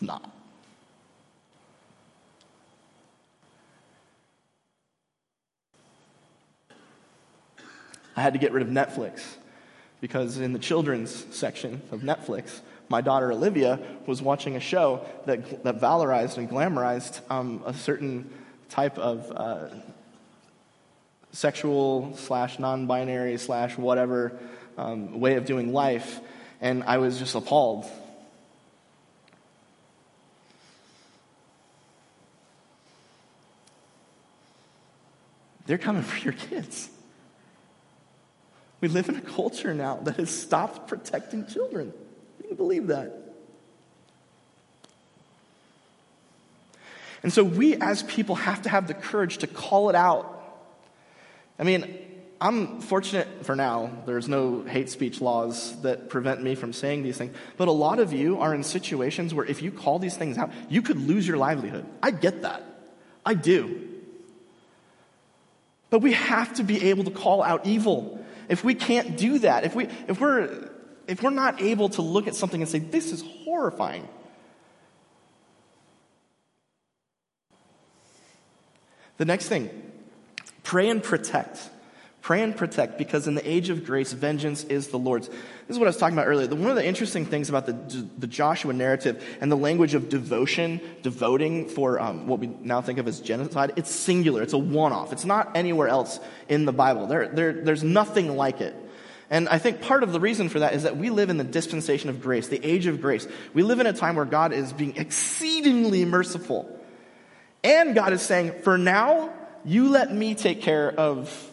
Not. 0.00 0.32
I 8.16 8.22
had 8.22 8.32
to 8.32 8.38
get 8.38 8.52
rid 8.52 8.62
of 8.62 8.70
Netflix 8.70 9.22
because 10.00 10.38
in 10.38 10.52
the 10.52 10.58
children's 10.58 11.24
section 11.34 11.82
of 11.90 12.00
Netflix, 12.00 12.60
my 12.88 13.00
daughter 13.00 13.32
Olivia 13.32 13.80
was 14.06 14.22
watching 14.22 14.56
a 14.56 14.60
show 14.60 15.04
that, 15.26 15.64
that 15.64 15.80
valorized 15.80 16.38
and 16.38 16.48
glamorized 16.48 17.20
um, 17.30 17.62
a 17.66 17.74
certain 17.74 18.30
type 18.68 18.98
of 18.98 19.32
uh, 19.34 19.68
sexual 21.32 22.16
slash 22.16 22.58
non 22.58 22.86
binary 22.86 23.36
slash 23.38 23.76
whatever 23.76 24.38
um, 24.78 25.20
way 25.20 25.34
of 25.34 25.44
doing 25.44 25.72
life, 25.72 26.20
and 26.60 26.84
I 26.84 26.98
was 26.98 27.18
just 27.18 27.34
appalled. 27.34 27.86
They're 35.66 35.78
coming 35.78 36.02
for 36.02 36.18
your 36.18 36.32
kids. 36.32 36.88
We 38.80 38.88
live 38.88 39.08
in 39.08 39.16
a 39.16 39.20
culture 39.20 39.72
now 39.72 39.96
that 40.02 40.16
has 40.16 40.30
stopped 40.30 40.88
protecting 40.88 41.46
children. 41.46 41.92
Can 42.40 42.50
you 42.50 42.56
believe 42.56 42.88
that? 42.88 43.12
And 47.22 47.32
so 47.32 47.42
we 47.42 47.74
as 47.76 48.02
people 48.04 48.34
have 48.36 48.62
to 48.62 48.68
have 48.68 48.86
the 48.86 48.94
courage 48.94 49.38
to 49.38 49.46
call 49.46 49.88
it 49.88 49.96
out. 49.96 50.32
I 51.58 51.64
mean, 51.64 51.98
I'm 52.40 52.80
fortunate 52.80 53.46
for 53.46 53.56
now, 53.56 53.90
there's 54.04 54.28
no 54.28 54.62
hate 54.62 54.90
speech 54.90 55.22
laws 55.22 55.80
that 55.80 56.10
prevent 56.10 56.42
me 56.42 56.54
from 56.54 56.72
saying 56.72 57.02
these 57.02 57.16
things. 57.16 57.34
But 57.56 57.68
a 57.68 57.72
lot 57.72 57.98
of 57.98 58.12
you 58.12 58.40
are 58.40 58.54
in 58.54 58.62
situations 58.62 59.32
where 59.32 59.46
if 59.46 59.62
you 59.62 59.70
call 59.70 59.98
these 59.98 60.16
things 60.16 60.36
out, 60.36 60.52
you 60.68 60.82
could 60.82 60.98
lose 60.98 61.26
your 61.26 61.38
livelihood. 61.38 61.86
I 62.02 62.10
get 62.10 62.42
that. 62.42 62.62
I 63.24 63.34
do. 63.34 63.88
But 65.88 66.00
we 66.00 66.12
have 66.12 66.54
to 66.54 66.62
be 66.62 66.90
able 66.90 67.04
to 67.04 67.10
call 67.10 67.42
out 67.42 67.66
evil 67.66 68.24
if 68.48 68.64
we 68.64 68.74
can't 68.74 69.16
do 69.16 69.38
that, 69.40 69.64
if, 69.64 69.74
we, 69.74 69.88
if, 70.08 70.20
we're, 70.20 70.70
if 71.06 71.22
we're 71.22 71.30
not 71.30 71.60
able 71.60 71.88
to 71.90 72.02
look 72.02 72.26
at 72.26 72.34
something 72.34 72.60
and 72.60 72.70
say, 72.70 72.78
this 72.78 73.12
is 73.12 73.22
horrifying, 73.44 74.08
the 79.16 79.24
next 79.24 79.48
thing, 79.48 79.70
pray 80.62 80.88
and 80.88 81.02
protect. 81.02 81.70
Pray 82.26 82.42
and 82.42 82.56
protect 82.56 82.98
because 82.98 83.28
in 83.28 83.36
the 83.36 83.48
age 83.48 83.70
of 83.70 83.84
grace, 83.84 84.12
vengeance 84.12 84.64
is 84.64 84.88
the 84.88 84.98
Lord's. 84.98 85.28
This 85.28 85.38
is 85.68 85.78
what 85.78 85.86
I 85.86 85.90
was 85.90 85.96
talking 85.96 86.18
about 86.18 86.26
earlier. 86.26 86.48
One 86.48 86.70
of 86.70 86.74
the 86.74 86.84
interesting 86.84 87.24
things 87.24 87.48
about 87.48 87.66
the, 87.66 87.74
the 88.18 88.26
Joshua 88.26 88.72
narrative 88.72 89.24
and 89.40 89.48
the 89.48 89.56
language 89.56 89.94
of 89.94 90.08
devotion, 90.08 90.80
devoting 91.02 91.68
for 91.68 92.00
um, 92.00 92.26
what 92.26 92.40
we 92.40 92.48
now 92.48 92.80
think 92.80 92.98
of 92.98 93.06
as 93.06 93.20
genocide, 93.20 93.74
it's 93.76 93.92
singular. 93.92 94.42
It's 94.42 94.54
a 94.54 94.58
one 94.58 94.92
off. 94.92 95.12
It's 95.12 95.24
not 95.24 95.52
anywhere 95.56 95.86
else 95.86 96.18
in 96.48 96.64
the 96.64 96.72
Bible. 96.72 97.06
There, 97.06 97.28
there, 97.28 97.52
there's 97.52 97.84
nothing 97.84 98.36
like 98.36 98.60
it. 98.60 98.74
And 99.30 99.48
I 99.48 99.58
think 99.58 99.80
part 99.80 100.02
of 100.02 100.10
the 100.10 100.18
reason 100.18 100.48
for 100.48 100.58
that 100.58 100.74
is 100.74 100.82
that 100.82 100.96
we 100.96 101.10
live 101.10 101.30
in 101.30 101.36
the 101.36 101.44
dispensation 101.44 102.10
of 102.10 102.20
grace, 102.20 102.48
the 102.48 102.66
age 102.66 102.86
of 102.86 103.00
grace. 103.00 103.28
We 103.54 103.62
live 103.62 103.78
in 103.78 103.86
a 103.86 103.92
time 103.92 104.16
where 104.16 104.24
God 104.24 104.52
is 104.52 104.72
being 104.72 104.96
exceedingly 104.96 106.04
merciful. 106.04 106.76
And 107.62 107.94
God 107.94 108.12
is 108.12 108.20
saying, 108.20 108.62
for 108.64 108.76
now, 108.76 109.32
you 109.64 109.90
let 109.90 110.12
me 110.12 110.34
take 110.34 110.60
care 110.60 110.90
of 110.90 111.52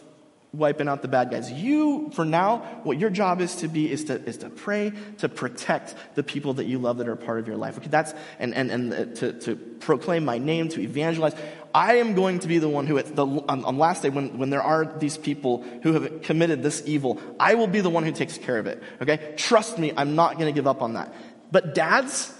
wiping 0.58 0.88
out 0.88 1.02
the 1.02 1.08
bad 1.08 1.30
guys. 1.30 1.50
You, 1.50 2.10
for 2.14 2.24
now, 2.24 2.58
what 2.84 2.98
your 2.98 3.10
job 3.10 3.40
is 3.40 3.56
to 3.56 3.68
be 3.68 3.90
is 3.90 4.04
to, 4.04 4.14
is 4.24 4.38
to 4.38 4.50
pray, 4.50 4.92
to 5.18 5.28
protect 5.28 5.94
the 6.14 6.22
people 6.22 6.54
that 6.54 6.66
you 6.66 6.78
love 6.78 6.98
that 6.98 7.08
are 7.08 7.16
part 7.16 7.38
of 7.38 7.48
your 7.48 7.56
life. 7.56 7.78
Okay, 7.78 7.88
that's, 7.88 8.14
and, 8.38 8.54
and, 8.54 8.70
and 8.70 9.16
to, 9.16 9.32
to 9.32 9.56
proclaim 9.56 10.24
my 10.24 10.38
name, 10.38 10.68
to 10.70 10.80
evangelize. 10.80 11.34
I 11.74 11.96
am 11.96 12.14
going 12.14 12.38
to 12.40 12.48
be 12.48 12.58
the 12.58 12.68
one 12.68 12.86
who, 12.86 12.98
at 12.98 13.16
the, 13.16 13.26
on, 13.26 13.64
on 13.64 13.78
last 13.78 14.02
day, 14.02 14.10
when, 14.10 14.38
when 14.38 14.50
there 14.50 14.62
are 14.62 14.84
these 14.84 15.18
people 15.18 15.64
who 15.82 15.92
have 15.94 16.22
committed 16.22 16.62
this 16.62 16.82
evil, 16.86 17.20
I 17.40 17.56
will 17.56 17.66
be 17.66 17.80
the 17.80 17.90
one 17.90 18.04
who 18.04 18.12
takes 18.12 18.38
care 18.38 18.58
of 18.58 18.66
it. 18.66 18.82
Okay? 19.02 19.34
Trust 19.36 19.78
me, 19.78 19.92
I'm 19.96 20.14
not 20.14 20.34
going 20.34 20.46
to 20.46 20.52
give 20.52 20.66
up 20.66 20.82
on 20.82 20.94
that. 20.94 21.12
But 21.50 21.74
dads, 21.74 22.32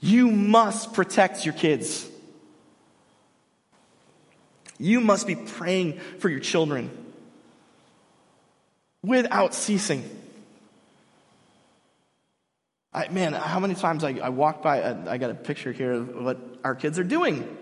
you 0.00 0.30
must 0.30 0.92
protect 0.92 1.44
your 1.44 1.54
kids. 1.54 2.08
You 4.78 5.00
must 5.00 5.26
be 5.26 5.36
praying 5.36 6.00
for 6.18 6.28
your 6.28 6.40
children 6.40 7.03
without 9.04 9.54
ceasing. 9.54 10.02
I, 12.92 13.08
man, 13.08 13.32
how 13.32 13.60
many 13.60 13.74
times 13.74 14.02
I, 14.02 14.12
I 14.22 14.30
walk 14.30 14.62
by, 14.62 14.80
I, 14.80 15.14
I 15.14 15.18
got 15.18 15.30
a 15.30 15.34
picture 15.34 15.72
here 15.72 15.92
of 15.92 16.14
what 16.14 16.38
our 16.62 16.74
kids 16.74 16.98
are 16.98 17.04
doing. 17.04 17.56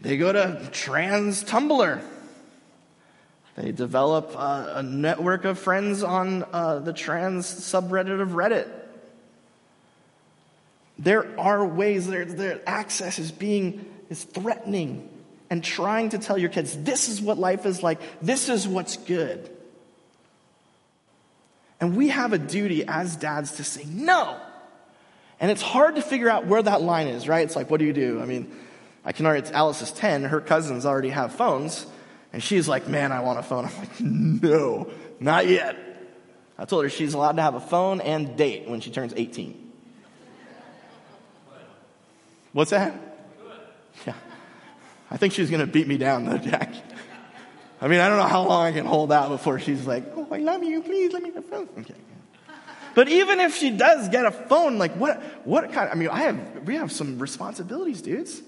They 0.00 0.18
go 0.18 0.32
to 0.32 0.68
Trans 0.70 1.42
Tumblr. 1.44 2.02
They 3.56 3.72
develop 3.72 4.34
a, 4.34 4.74
a 4.76 4.82
network 4.82 5.44
of 5.44 5.58
friends 5.58 6.02
on 6.02 6.44
uh, 6.52 6.80
the 6.80 6.92
trans 6.92 7.46
subreddit 7.46 8.20
of 8.20 8.30
Reddit. 8.30 8.68
There 10.98 11.40
are 11.40 11.64
ways, 11.64 12.06
their, 12.06 12.24
their 12.24 12.60
access 12.66 13.18
is 13.18 13.32
being, 13.32 13.86
is 14.10 14.24
threatening 14.24 15.08
and 15.54 15.62
trying 15.62 16.08
to 16.08 16.18
tell 16.18 16.36
your 16.36 16.50
kids, 16.50 16.76
this 16.82 17.08
is 17.08 17.20
what 17.20 17.38
life 17.38 17.64
is 17.64 17.80
like, 17.80 18.00
this 18.20 18.48
is 18.48 18.66
what's 18.66 18.96
good. 18.96 19.48
And 21.80 21.96
we 21.96 22.08
have 22.08 22.32
a 22.32 22.38
duty 22.38 22.84
as 22.88 23.14
dads 23.14 23.52
to 23.58 23.62
say 23.62 23.84
no. 23.84 24.36
And 25.38 25.52
it's 25.52 25.62
hard 25.62 25.94
to 25.94 26.02
figure 26.02 26.28
out 26.28 26.48
where 26.48 26.60
that 26.60 26.82
line 26.82 27.06
is, 27.06 27.28
right? 27.28 27.44
It's 27.44 27.54
like, 27.54 27.70
what 27.70 27.78
do 27.78 27.86
you 27.86 27.92
do? 27.92 28.20
I 28.20 28.24
mean, 28.24 28.50
I 29.04 29.12
can 29.12 29.26
already, 29.26 29.42
it's 29.42 29.52
Alice 29.52 29.80
is 29.80 29.92
10, 29.92 30.24
her 30.24 30.40
cousins 30.40 30.84
already 30.84 31.10
have 31.10 31.32
phones, 31.32 31.86
and 32.32 32.42
she's 32.42 32.66
like, 32.66 32.88
man, 32.88 33.12
I 33.12 33.20
want 33.20 33.38
a 33.38 33.44
phone. 33.44 33.66
I'm 33.66 33.78
like, 33.78 34.00
no, 34.00 34.90
not 35.20 35.46
yet. 35.46 35.76
I 36.58 36.64
told 36.64 36.82
her 36.82 36.90
she's 36.90 37.14
allowed 37.14 37.36
to 37.36 37.42
have 37.42 37.54
a 37.54 37.60
phone 37.60 38.00
and 38.00 38.36
date 38.36 38.68
when 38.68 38.80
she 38.80 38.90
turns 38.90 39.14
18. 39.16 39.70
What's 42.52 42.72
that? 42.72 42.92
Yeah. 44.04 44.14
I 45.14 45.16
think 45.16 45.32
she's 45.32 45.48
going 45.48 45.60
to 45.60 45.66
beat 45.68 45.86
me 45.86 45.96
down, 45.96 46.24
though, 46.24 46.38
Jack. 46.38 46.74
I 47.80 47.86
mean, 47.86 48.00
I 48.00 48.08
don't 48.08 48.18
know 48.18 48.24
how 48.24 48.48
long 48.48 48.66
I 48.66 48.72
can 48.72 48.84
hold 48.84 49.12
out 49.12 49.28
before 49.28 49.60
she's 49.60 49.86
like, 49.86 50.02
oh, 50.16 50.26
I 50.28 50.38
love 50.38 50.64
you. 50.64 50.82
Please 50.82 51.12
let 51.12 51.22
me 51.22 51.30
have 51.30 51.44
a 51.44 51.46
phone. 51.46 51.68
Okay. 51.78 51.94
But 52.96 53.08
even 53.08 53.38
if 53.38 53.54
she 53.54 53.70
does 53.70 54.08
get 54.08 54.24
a 54.24 54.32
phone, 54.32 54.76
like 54.76 54.96
what, 54.96 55.22
what 55.46 55.72
kind, 55.72 55.88
I 55.88 55.94
mean, 55.94 56.08
I 56.08 56.22
have, 56.22 56.66
we 56.66 56.74
have 56.74 56.90
some 56.90 57.20
responsibilities, 57.20 58.02
dudes, 58.02 58.42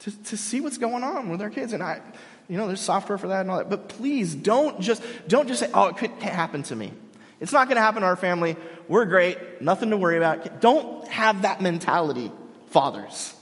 to, 0.00 0.24
to 0.26 0.36
see 0.36 0.60
what's 0.60 0.78
going 0.78 1.02
on 1.02 1.30
with 1.30 1.42
our 1.42 1.50
kids. 1.50 1.72
And 1.72 1.82
I, 1.82 2.00
you 2.48 2.56
know, 2.56 2.68
there's 2.68 2.80
software 2.80 3.18
for 3.18 3.26
that 3.28 3.40
and 3.40 3.50
all 3.50 3.58
that. 3.58 3.68
But 3.68 3.88
please 3.88 4.36
don't 4.36 4.80
just, 4.80 5.02
don't 5.26 5.48
just 5.48 5.58
say, 5.58 5.70
oh, 5.74 5.88
it 5.88 5.96
can't 5.96 6.22
happen 6.22 6.62
to 6.62 6.76
me. 6.76 6.92
It's 7.40 7.50
not 7.50 7.66
going 7.66 7.74
to 7.74 7.82
happen 7.82 8.02
to 8.02 8.06
our 8.06 8.14
family. 8.14 8.54
We're 8.86 9.06
great. 9.06 9.60
Nothing 9.60 9.90
to 9.90 9.96
worry 9.96 10.16
about. 10.16 10.60
Don't 10.60 11.08
have 11.08 11.42
that 11.42 11.60
mentality, 11.60 12.30
fathers. 12.68 13.34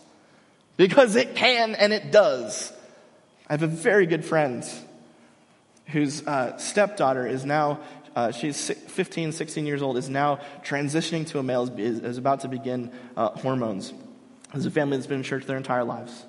Because 0.76 1.16
it 1.16 1.34
can 1.34 1.74
and 1.74 1.92
it 1.92 2.10
does. 2.10 2.72
I 3.48 3.52
have 3.52 3.62
a 3.62 3.68
very 3.68 4.06
good 4.06 4.24
friend 4.24 4.64
whose 5.86 6.26
uh, 6.26 6.56
stepdaughter 6.58 7.26
is 7.26 7.44
now, 7.44 7.80
uh, 8.14 8.32
she's 8.32 8.70
15, 8.70 9.32
16 9.32 9.66
years 9.66 9.82
old, 9.82 9.96
is 9.96 10.08
now 10.08 10.40
transitioning 10.64 11.26
to 11.28 11.38
a 11.38 11.42
male, 11.42 11.70
is, 11.78 12.00
is 12.00 12.18
about 12.18 12.40
to 12.40 12.48
begin 12.48 12.90
uh, 13.16 13.30
hormones. 13.30 13.92
There's 14.52 14.66
a 14.66 14.70
family 14.70 14.96
that's 14.96 15.06
been 15.06 15.18
in 15.18 15.22
church 15.22 15.44
their 15.46 15.56
entire 15.56 15.84
lives. 15.84 16.24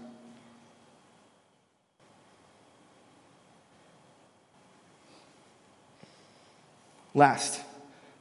Last 7.14 7.62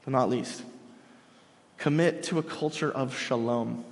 but 0.05 0.13
not 0.13 0.31
least, 0.31 0.63
commit 1.77 2.23
to 2.25 2.39
a 2.39 2.43
culture 2.43 2.91
of 2.91 3.15
shalom. 3.15 3.85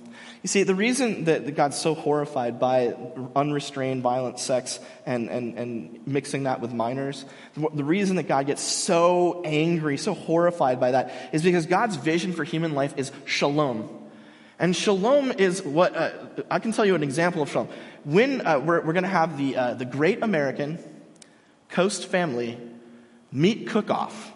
You 0.45 0.47
see, 0.47 0.61
the 0.61 0.75
reason 0.75 1.23
that 1.23 1.55
God's 1.55 1.75
so 1.75 1.95
horrified 1.95 2.59
by 2.59 2.95
unrestrained 3.35 4.03
violent 4.03 4.39
sex 4.39 4.79
and, 5.03 5.27
and, 5.27 5.57
and 5.57 6.05
mixing 6.05 6.43
that 6.43 6.61
with 6.61 6.71
minors, 6.71 7.25
the 7.55 7.83
reason 7.83 8.17
that 8.17 8.27
God 8.27 8.45
gets 8.45 8.61
so 8.61 9.41
angry, 9.43 9.97
so 9.97 10.13
horrified 10.13 10.79
by 10.79 10.91
that, 10.91 11.31
is 11.33 11.41
because 11.41 11.65
God's 11.65 11.95
vision 11.95 12.31
for 12.31 12.43
human 12.43 12.75
life 12.75 12.93
is 12.95 13.11
shalom. 13.25 13.89
And 14.59 14.75
shalom 14.75 15.31
is 15.31 15.63
what, 15.63 15.95
uh, 15.95 16.11
I 16.51 16.59
can 16.59 16.73
tell 16.73 16.85
you 16.85 16.93
an 16.93 17.01
example 17.01 17.41
of 17.41 17.49
shalom. 17.49 17.69
When 18.03 18.45
uh, 18.45 18.59
we're, 18.59 18.81
we're 18.81 18.93
going 18.93 19.01
to 19.01 19.09
have 19.09 19.39
the, 19.39 19.57
uh, 19.57 19.73
the 19.73 19.85
Great 19.85 20.21
American 20.21 20.77
Coast 21.69 22.05
Family 22.05 22.59
Meat 23.31 23.67
Cook 23.67 23.89
Off 23.89 24.31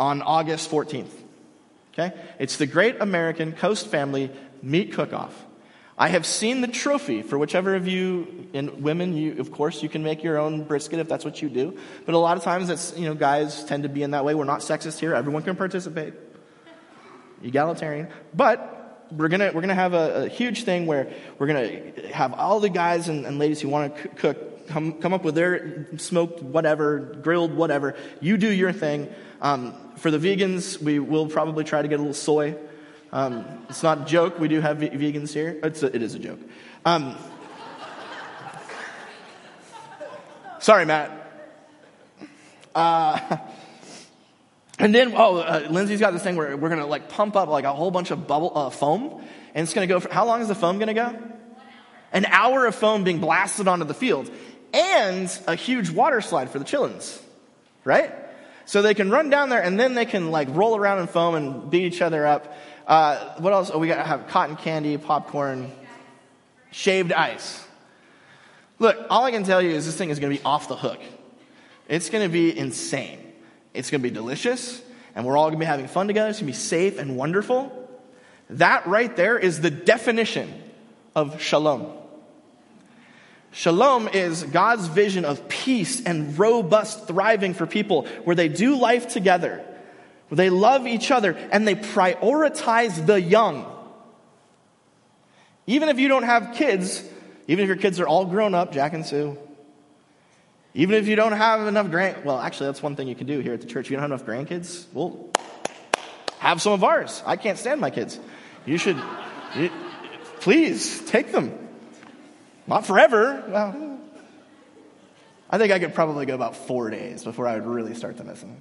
on 0.00 0.22
August 0.22 0.70
14th. 0.70 1.12
Okay? 1.92 2.18
It's 2.38 2.56
the 2.56 2.66
Great 2.66 3.02
American 3.02 3.52
Coast 3.52 3.88
Family 3.88 4.30
Meat 4.62 4.92
Cook 4.92 5.12
Off. 5.12 5.46
I 5.98 6.08
have 6.08 6.24
seen 6.24 6.62
the 6.62 6.68
trophy 6.68 7.22
for 7.22 7.38
whichever 7.38 7.74
of 7.74 7.86
you, 7.86 8.48
and 8.54 8.82
women, 8.82 9.14
you, 9.16 9.38
of 9.38 9.52
course, 9.52 9.82
you 9.82 9.88
can 9.88 10.02
make 10.02 10.22
your 10.22 10.38
own 10.38 10.64
brisket 10.64 10.98
if 10.98 11.08
that's 11.08 11.24
what 11.24 11.42
you 11.42 11.48
do. 11.48 11.76
But 12.06 12.14
a 12.14 12.18
lot 12.18 12.36
of 12.36 12.42
times, 12.42 12.70
it's, 12.70 12.96
you 12.96 13.04
know, 13.04 13.14
guys 13.14 13.64
tend 13.64 13.82
to 13.82 13.88
be 13.88 14.02
in 14.02 14.12
that 14.12 14.24
way. 14.24 14.34
We're 14.34 14.44
not 14.44 14.60
sexist 14.60 14.98
here. 14.98 15.14
Everyone 15.14 15.42
can 15.42 15.54
participate. 15.54 16.14
Egalitarian. 17.42 18.08
But 18.34 19.08
we're 19.10 19.28
gonna, 19.28 19.52
we're 19.52 19.60
gonna 19.60 19.74
have 19.74 19.92
a, 19.92 20.24
a 20.24 20.28
huge 20.28 20.64
thing 20.64 20.86
where 20.86 21.12
we're 21.38 21.46
gonna 21.46 22.08
have 22.12 22.32
all 22.32 22.60
the 22.60 22.70
guys 22.70 23.08
and, 23.08 23.26
and 23.26 23.38
ladies 23.38 23.60
who 23.60 23.68
want 23.68 23.94
to 23.94 24.08
cook 24.08 24.68
come, 24.68 24.94
come 24.94 25.12
up 25.12 25.24
with 25.24 25.34
their 25.34 25.86
smoked 25.98 26.42
whatever, 26.42 26.98
grilled 27.22 27.54
whatever. 27.54 27.94
You 28.20 28.36
do 28.36 28.50
your 28.50 28.72
thing. 28.72 29.12
Um, 29.40 29.74
for 29.96 30.10
the 30.10 30.18
vegans, 30.18 30.80
we 30.80 30.98
will 30.98 31.26
probably 31.26 31.64
try 31.64 31.82
to 31.82 31.88
get 31.88 31.96
a 31.96 32.02
little 32.02 32.14
soy. 32.14 32.56
Um, 33.12 33.66
it's 33.68 33.82
not 33.82 34.02
a 34.02 34.04
joke. 34.06 34.38
We 34.38 34.48
do 34.48 34.60
have 34.60 34.78
vegans 34.78 35.34
here. 35.34 35.60
It's 35.62 35.82
a, 35.82 35.94
it 35.94 36.00
is 36.00 36.14
a 36.14 36.18
joke. 36.18 36.40
Um, 36.86 37.14
sorry, 40.60 40.86
Matt. 40.86 41.18
Uh, 42.74 43.36
and 44.78 44.94
then, 44.94 45.12
oh, 45.14 45.36
uh, 45.36 45.66
Lindsay's 45.70 46.00
got 46.00 46.14
this 46.14 46.22
thing 46.22 46.36
where 46.36 46.56
we're 46.56 46.70
going 46.70 46.80
to 46.80 46.86
like 46.86 47.10
pump 47.10 47.36
up 47.36 47.50
like 47.50 47.64
a 47.64 47.72
whole 47.74 47.90
bunch 47.90 48.10
of 48.10 48.26
bubble 48.26 48.52
uh, 48.56 48.70
foam, 48.70 49.22
and 49.54 49.62
it's 49.62 49.74
going 49.74 49.86
to 49.86 49.92
go. 49.92 50.00
For, 50.00 50.10
how 50.10 50.24
long 50.24 50.40
is 50.40 50.48
the 50.48 50.54
foam 50.54 50.78
going 50.78 50.88
to 50.88 50.94
go? 50.94 51.14
An 52.14 52.24
hour 52.24 52.64
of 52.64 52.74
foam 52.74 53.04
being 53.04 53.20
blasted 53.20 53.68
onto 53.68 53.84
the 53.84 53.94
field, 53.94 54.30
and 54.72 55.38
a 55.46 55.54
huge 55.54 55.90
water 55.90 56.22
slide 56.22 56.48
for 56.48 56.58
the 56.58 56.64
chillins, 56.64 57.20
right? 57.84 58.10
So 58.64 58.82
they 58.82 58.94
can 58.94 59.10
run 59.10 59.30
down 59.30 59.48
there, 59.48 59.62
and 59.62 59.78
then 59.78 59.94
they 59.94 60.06
can 60.06 60.30
like 60.30 60.48
roll 60.50 60.76
around 60.76 61.00
in 61.00 61.06
foam 61.06 61.34
and 61.34 61.70
beat 61.70 61.84
each 61.84 62.02
other 62.02 62.26
up. 62.26 62.56
Uh, 62.86 63.34
what 63.38 63.52
else? 63.52 63.70
Oh, 63.72 63.78
we 63.78 63.88
got 63.88 63.96
to 63.96 64.04
have 64.04 64.28
cotton 64.28 64.56
candy, 64.56 64.96
popcorn, 64.98 65.70
shaved 66.70 67.12
ice. 67.12 67.64
Look, 68.78 69.06
all 69.10 69.24
I 69.24 69.30
can 69.30 69.44
tell 69.44 69.62
you 69.62 69.70
is 69.70 69.86
this 69.86 69.96
thing 69.96 70.10
is 70.10 70.18
going 70.18 70.32
to 70.32 70.38
be 70.38 70.44
off 70.44 70.68
the 70.68 70.76
hook. 70.76 71.00
It's 71.88 72.10
going 72.10 72.24
to 72.24 72.32
be 72.32 72.56
insane. 72.56 73.18
It's 73.74 73.90
going 73.90 74.02
to 74.02 74.08
be 74.08 74.14
delicious, 74.14 74.82
and 75.14 75.24
we're 75.24 75.36
all 75.36 75.44
going 75.44 75.58
to 75.58 75.60
be 75.60 75.66
having 75.66 75.88
fun 75.88 76.06
together. 76.06 76.30
It's 76.30 76.40
going 76.40 76.52
to 76.52 76.58
be 76.58 76.58
safe 76.58 76.98
and 76.98 77.16
wonderful. 77.16 77.78
That 78.50 78.86
right 78.86 79.14
there 79.14 79.38
is 79.38 79.60
the 79.60 79.70
definition 79.70 80.52
of 81.14 81.40
shalom. 81.40 82.01
Shalom 83.52 84.08
is 84.08 84.42
God's 84.42 84.86
vision 84.88 85.24
of 85.24 85.48
peace 85.48 86.02
and 86.04 86.38
robust 86.38 87.06
thriving 87.06 87.54
for 87.54 87.66
people 87.66 88.06
where 88.24 88.34
they 88.34 88.48
do 88.48 88.76
life 88.76 89.08
together 89.08 89.64
where 90.32 90.38
they 90.38 90.48
love 90.48 90.86
each 90.86 91.10
other 91.10 91.36
and 91.50 91.68
they 91.68 91.74
prioritize 91.74 93.04
the 93.04 93.20
young. 93.20 93.70
Even 95.66 95.90
if 95.90 95.98
you 95.98 96.08
don't 96.08 96.22
have 96.22 96.54
kids, 96.54 97.04
even 97.48 97.64
if 97.64 97.68
your 97.68 97.76
kids 97.76 98.00
are 98.00 98.08
all 98.08 98.24
grown 98.24 98.54
up, 98.54 98.72
Jack 98.72 98.94
and 98.94 99.04
Sue, 99.04 99.36
even 100.72 100.94
if 100.94 101.06
you 101.06 101.16
don't 101.16 101.32
have 101.32 101.66
enough 101.66 101.90
grand, 101.90 102.24
well, 102.24 102.38
actually, 102.40 102.68
that's 102.68 102.82
one 102.82 102.96
thing 102.96 103.08
you 103.08 103.14
can 103.14 103.26
do 103.26 103.40
here 103.40 103.52
at 103.52 103.60
the 103.60 103.66
church. 103.66 103.88
If 103.88 103.90
you 103.90 103.98
don't 103.98 104.10
have 104.10 104.22
enough 104.22 104.24
grandkids, 104.24 104.86
well, 104.94 105.28
have 106.38 106.62
some 106.62 106.72
of 106.72 106.82
ours. 106.82 107.22
I 107.26 107.36
can't 107.36 107.58
stand 107.58 107.78
my 107.78 107.90
kids. 107.90 108.18
You 108.64 108.78
should, 108.78 108.96
you, 109.54 109.70
please 110.40 111.04
take 111.10 111.30
them. 111.30 111.61
Not 112.66 112.86
forever. 112.86 113.44
Well, 113.48 113.98
I 115.50 115.58
think 115.58 115.72
I 115.72 115.78
could 115.78 115.94
probably 115.94 116.26
go 116.26 116.34
about 116.34 116.56
four 116.56 116.90
days 116.90 117.24
before 117.24 117.46
I 117.46 117.54
would 117.56 117.66
really 117.66 117.94
start 117.94 118.16
to 118.16 118.24
miss 118.24 118.42
him. 118.42 118.56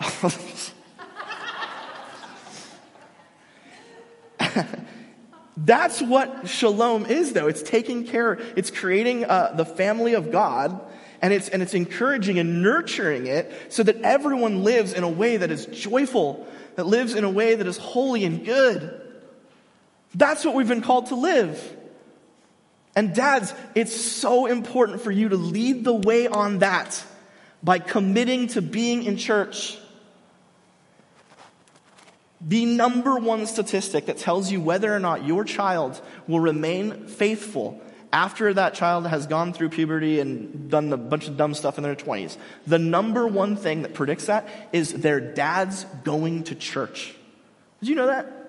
That's 5.56 6.00
what 6.00 6.48
shalom 6.48 7.04
is, 7.06 7.34
though. 7.34 7.46
It's 7.48 7.62
taking 7.62 8.06
care, 8.06 8.38
it's 8.56 8.70
creating 8.70 9.26
uh, 9.26 9.52
the 9.54 9.66
family 9.66 10.14
of 10.14 10.30
God, 10.32 10.80
and 11.20 11.34
it's, 11.34 11.50
and 11.50 11.62
it's 11.62 11.74
encouraging 11.74 12.38
and 12.38 12.62
nurturing 12.62 13.26
it 13.26 13.52
so 13.68 13.82
that 13.82 13.96
everyone 14.00 14.64
lives 14.64 14.94
in 14.94 15.02
a 15.04 15.08
way 15.08 15.36
that 15.36 15.50
is 15.50 15.66
joyful, 15.66 16.46
that 16.76 16.86
lives 16.86 17.14
in 17.14 17.24
a 17.24 17.30
way 17.30 17.54
that 17.54 17.66
is 17.66 17.76
holy 17.76 18.24
and 18.24 18.46
good. 18.46 18.98
That's 20.14 20.44
what 20.44 20.54
we've 20.54 20.66
been 20.66 20.80
called 20.80 21.08
to 21.08 21.14
live. 21.14 21.76
And 22.96 23.14
dads, 23.14 23.54
it's 23.74 23.94
so 23.94 24.46
important 24.46 25.00
for 25.00 25.10
you 25.10 25.28
to 25.28 25.36
lead 25.36 25.84
the 25.84 25.94
way 25.94 26.26
on 26.26 26.58
that 26.58 27.04
by 27.62 27.78
committing 27.78 28.48
to 28.48 28.62
being 28.62 29.04
in 29.04 29.16
church. 29.16 29.78
The 32.40 32.64
number 32.64 33.16
one 33.16 33.46
statistic 33.46 34.06
that 34.06 34.16
tells 34.16 34.50
you 34.50 34.60
whether 34.60 34.94
or 34.94 34.98
not 34.98 35.26
your 35.26 35.44
child 35.44 36.00
will 36.26 36.40
remain 36.40 37.06
faithful 37.06 37.80
after 38.12 38.52
that 38.54 38.74
child 38.74 39.06
has 39.06 39.26
gone 39.26 39.52
through 39.52 39.68
puberty 39.68 40.20
and 40.20 40.68
done 40.70 40.92
a 40.92 40.96
bunch 40.96 41.28
of 41.28 41.36
dumb 41.36 41.54
stuff 41.54 41.78
in 41.78 41.84
their 41.84 41.94
20s, 41.94 42.36
the 42.66 42.78
number 42.78 43.26
one 43.26 43.56
thing 43.56 43.82
that 43.82 43.94
predicts 43.94 44.26
that 44.26 44.48
is 44.72 44.92
their 44.92 45.20
dad's 45.20 45.84
going 46.02 46.42
to 46.44 46.54
church. 46.54 47.14
Did 47.80 47.88
you 47.88 47.94
know 47.94 48.06
that? 48.06 48.39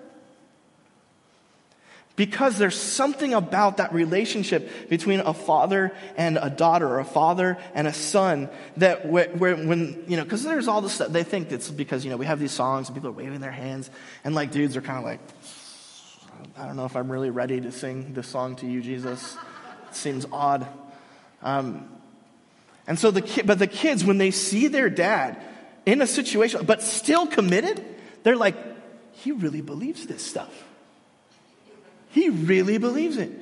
Because 2.14 2.58
there's 2.58 2.78
something 2.78 3.32
about 3.32 3.78
that 3.78 3.94
relationship 3.94 4.88
between 4.90 5.20
a 5.20 5.32
father 5.32 5.92
and 6.16 6.38
a 6.40 6.50
daughter, 6.50 6.86
or 6.86 7.00
a 7.00 7.06
father 7.06 7.56
and 7.74 7.86
a 7.86 7.92
son, 7.92 8.50
that 8.76 9.06
where, 9.06 9.30
where 9.30 9.56
when, 9.56 10.04
you 10.08 10.18
know, 10.18 10.22
because 10.22 10.44
there's 10.44 10.68
all 10.68 10.82
this 10.82 10.92
stuff, 10.92 11.08
they 11.08 11.24
think 11.24 11.50
it's 11.50 11.70
because, 11.70 12.04
you 12.04 12.10
know, 12.10 12.18
we 12.18 12.26
have 12.26 12.38
these 12.38 12.52
songs 12.52 12.88
and 12.88 12.94
people 12.94 13.08
are 13.08 13.14
waving 13.14 13.40
their 13.40 13.50
hands, 13.50 13.88
and 14.24 14.34
like 14.34 14.50
dudes 14.50 14.76
are 14.76 14.82
kind 14.82 14.98
of 14.98 15.04
like, 15.04 15.20
I 16.58 16.66
don't 16.66 16.76
know 16.76 16.84
if 16.84 16.96
I'm 16.96 17.10
really 17.10 17.30
ready 17.30 17.60
to 17.62 17.72
sing 17.72 18.12
this 18.12 18.28
song 18.28 18.56
to 18.56 18.66
you, 18.66 18.82
Jesus. 18.82 19.36
It 19.88 19.94
seems 19.94 20.26
odd. 20.30 20.66
Um, 21.42 21.88
and 22.86 22.98
so 22.98 23.10
the 23.10 23.22
kid, 23.22 23.46
but 23.46 23.58
the 23.58 23.66
kids, 23.66 24.04
when 24.04 24.18
they 24.18 24.32
see 24.32 24.68
their 24.68 24.90
dad 24.90 25.40
in 25.86 26.02
a 26.02 26.06
situation, 26.06 26.66
but 26.66 26.82
still 26.82 27.26
committed, 27.26 27.82
they're 28.22 28.36
like, 28.36 28.56
he 29.12 29.32
really 29.32 29.62
believes 29.62 30.06
this 30.06 30.22
stuff. 30.24 30.52
He 32.12 32.28
really 32.28 32.76
believes 32.76 33.16
it. 33.16 33.32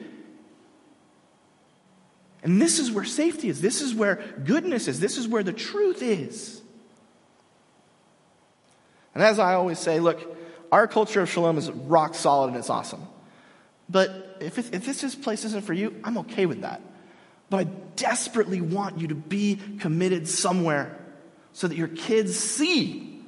And 2.43 2.63
this 2.63 2.79
is 2.79 2.91
where 2.91 3.05
safety 3.05 3.49
is. 3.49 3.61
This 3.61 3.83
is 3.83 3.95
where 3.95 4.17
goodness 4.45 4.87
is. 4.89 5.01
This 5.01 5.19
is 5.19 5.27
where 5.27 5.43
the 5.43 5.53
truth 5.53 6.03
is. 6.03 6.63
And 9.13 9.25
as 9.25 9.41
I 9.41 9.55
always 9.55 9.81
say, 9.81 9.99
look, 9.99 10.37
our 10.71 10.87
culture 10.87 11.21
of 11.21 11.29
shalom 11.29 11.59
is 11.59 11.69
rock 11.69 12.15
solid 12.15 12.49
and 12.49 12.57
it's 12.57 12.71
awesome. 12.71 13.03
But 13.89 14.39
if, 14.41 14.57
if 14.57 14.87
this 14.87 15.15
place 15.17 15.45
isn't 15.45 15.65
for 15.65 15.73
you, 15.73 16.01
I'm 16.05 16.19
okay 16.19 16.47
with 16.47 16.61
that. 16.61 16.81
But 17.51 17.57
I 17.59 17.65
desperately 17.97 18.61
want 18.61 19.01
you 19.01 19.09
to 19.09 19.17
be 19.17 19.59
committed 19.81 20.29
somewhere 20.29 20.97
so 21.53 21.67
that 21.67 21.77
your 21.77 21.89
kids 21.89 22.39
see 22.39 23.21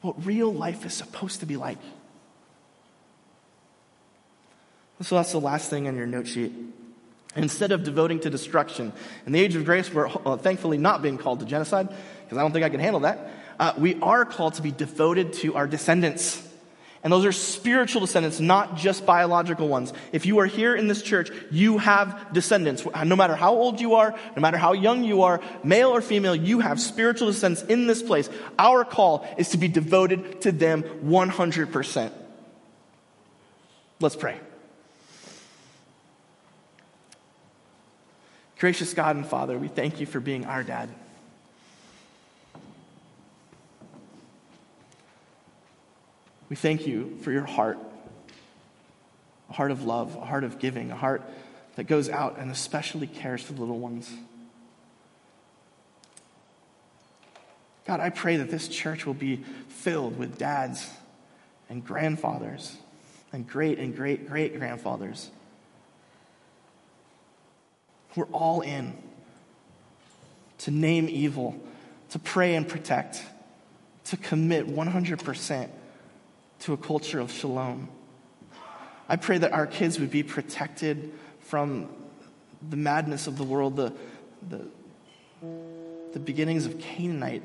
what 0.00 0.26
real 0.26 0.52
life 0.52 0.84
is 0.84 0.94
supposed 0.94 1.40
to 1.40 1.46
be 1.46 1.56
like. 1.56 1.78
So 5.02 5.16
that's 5.16 5.32
the 5.32 5.40
last 5.40 5.70
thing 5.70 5.88
on 5.88 5.96
your 5.96 6.06
note 6.06 6.26
sheet. 6.26 6.52
Instead 7.36 7.72
of 7.72 7.84
devoting 7.84 8.20
to 8.20 8.30
destruction, 8.30 8.92
in 9.24 9.32
the 9.32 9.40
age 9.40 9.54
of 9.54 9.64
grace, 9.64 9.92
we're 9.92 10.08
uh, 10.08 10.36
thankfully 10.36 10.78
not 10.78 11.00
being 11.00 11.16
called 11.16 11.40
to 11.40 11.46
genocide, 11.46 11.88
because 12.24 12.36
I 12.36 12.42
don't 12.42 12.52
think 12.52 12.64
I 12.64 12.70
can 12.70 12.80
handle 12.80 13.00
that. 13.00 13.30
Uh, 13.58 13.72
we 13.78 14.00
are 14.02 14.24
called 14.24 14.54
to 14.54 14.62
be 14.62 14.72
devoted 14.72 15.32
to 15.34 15.54
our 15.54 15.66
descendants. 15.66 16.46
And 17.02 17.10
those 17.10 17.24
are 17.24 17.32
spiritual 17.32 18.02
descendants, 18.02 18.40
not 18.40 18.76
just 18.76 19.06
biological 19.06 19.68
ones. 19.68 19.92
If 20.12 20.26
you 20.26 20.40
are 20.40 20.46
here 20.46 20.74
in 20.74 20.86
this 20.86 21.02
church, 21.02 21.30
you 21.50 21.78
have 21.78 22.32
descendants. 22.34 22.84
No 23.06 23.16
matter 23.16 23.34
how 23.34 23.54
old 23.54 23.80
you 23.80 23.94
are, 23.94 24.14
no 24.36 24.42
matter 24.42 24.58
how 24.58 24.72
young 24.72 25.04
you 25.04 25.22
are, 25.22 25.40
male 25.64 25.90
or 25.90 26.02
female, 26.02 26.34
you 26.34 26.60
have 26.60 26.78
spiritual 26.78 27.28
descendants 27.28 27.62
in 27.70 27.86
this 27.86 28.02
place. 28.02 28.28
Our 28.58 28.84
call 28.84 29.26
is 29.38 29.50
to 29.50 29.56
be 29.56 29.68
devoted 29.68 30.42
to 30.42 30.52
them 30.52 30.82
100%. 30.82 32.12
Let's 34.00 34.16
pray. 34.16 34.38
Gracious 38.60 38.92
God 38.92 39.16
and 39.16 39.26
Father, 39.26 39.58
we 39.58 39.68
thank 39.68 40.00
you 40.00 40.06
for 40.06 40.20
being 40.20 40.44
our 40.44 40.62
dad. 40.62 40.90
We 46.50 46.56
thank 46.56 46.86
you 46.86 47.16
for 47.22 47.32
your 47.32 47.46
heart 47.46 47.78
a 49.48 49.52
heart 49.52 49.70
of 49.72 49.82
love, 49.82 50.14
a 50.14 50.24
heart 50.24 50.44
of 50.44 50.60
giving, 50.60 50.92
a 50.92 50.96
heart 50.96 51.22
that 51.74 51.84
goes 51.84 52.08
out 52.08 52.38
and 52.38 52.52
especially 52.52 53.08
cares 53.08 53.42
for 53.42 53.54
the 53.54 53.60
little 53.60 53.80
ones. 53.80 54.12
God, 57.86 57.98
I 57.98 58.10
pray 58.10 58.36
that 58.36 58.50
this 58.50 58.68
church 58.68 59.06
will 59.06 59.14
be 59.14 59.38
filled 59.68 60.18
with 60.18 60.38
dads 60.38 60.88
and 61.68 61.84
grandfathers 61.84 62.76
and 63.32 63.48
great 63.48 63.78
and 63.78 63.96
great 63.96 64.28
great 64.28 64.56
grandfathers. 64.58 65.30
We're 68.16 68.24
all 68.26 68.60
in 68.60 68.96
to 70.58 70.70
name 70.70 71.08
evil, 71.08 71.58
to 72.10 72.18
pray 72.18 72.54
and 72.54 72.68
protect, 72.68 73.22
to 74.04 74.16
commit 74.16 74.66
100% 74.66 75.70
to 76.60 76.72
a 76.72 76.76
culture 76.76 77.20
of 77.20 77.32
shalom. 77.32 77.88
I 79.08 79.16
pray 79.16 79.38
that 79.38 79.52
our 79.52 79.66
kids 79.66 79.98
would 79.98 80.10
be 80.10 80.22
protected 80.22 81.12
from 81.40 81.88
the 82.68 82.76
madness 82.76 83.26
of 83.26 83.38
the 83.38 83.44
world, 83.44 83.76
the, 83.76 83.92
the, 84.48 84.66
the 86.12 86.18
beginnings 86.18 86.66
of 86.66 86.78
Canaanite 86.78 87.42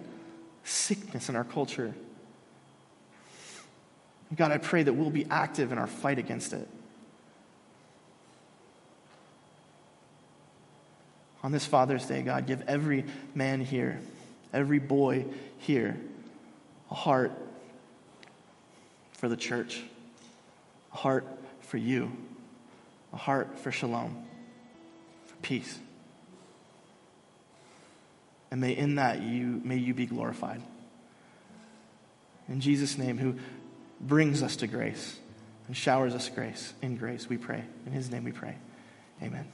sickness 0.64 1.30
in 1.30 1.36
our 1.36 1.44
culture. 1.44 1.94
God, 4.36 4.52
I 4.52 4.58
pray 4.58 4.84
that 4.84 4.94
we'll 4.94 5.10
be 5.10 5.26
active 5.30 5.72
in 5.72 5.78
our 5.78 5.88
fight 5.88 6.20
against 6.20 6.52
it. 6.54 6.68
On 11.46 11.52
this 11.52 11.64
Father's 11.64 12.04
Day, 12.08 12.24
God, 12.24 12.48
give 12.48 12.64
every 12.68 13.06
man 13.36 13.62
here, 13.62 14.00
every 14.52 14.80
boy 14.80 15.26
here, 15.60 15.96
a 16.90 16.96
heart 16.96 17.34
for 19.12 19.30
the 19.30 19.38
church, 19.38 19.84
a 20.92 20.98
heart 20.98 21.28
for 21.62 21.78
you, 21.78 22.12
a 23.14 23.18
heart 23.18 23.60
for 23.60 23.72
shalom, 23.72 24.26
for 25.28 25.36
peace. 25.44 25.78
And 28.50 28.60
may 28.60 28.76
in 28.76 28.96
that 28.96 29.22
you 29.22 29.62
may 29.64 29.78
you 29.78 29.94
be 29.94 30.08
glorified. 30.08 30.64
In 32.50 32.60
Jesus' 32.60 32.98
name, 32.98 33.20
who 33.20 33.36
brings 34.02 34.42
us 34.42 34.56
to 34.56 34.68
grace 34.68 35.20
and 35.68 35.78
showers 35.78 36.16
us 36.16 36.28
grace 36.28 36.74
in 36.82 36.98
grace, 36.98 37.30
we 37.30 37.38
pray. 37.38 37.64
In 37.86 37.92
his 37.92 38.10
name 38.10 38.24
we 38.24 38.32
pray. 38.32 38.56
Amen. 39.22 39.48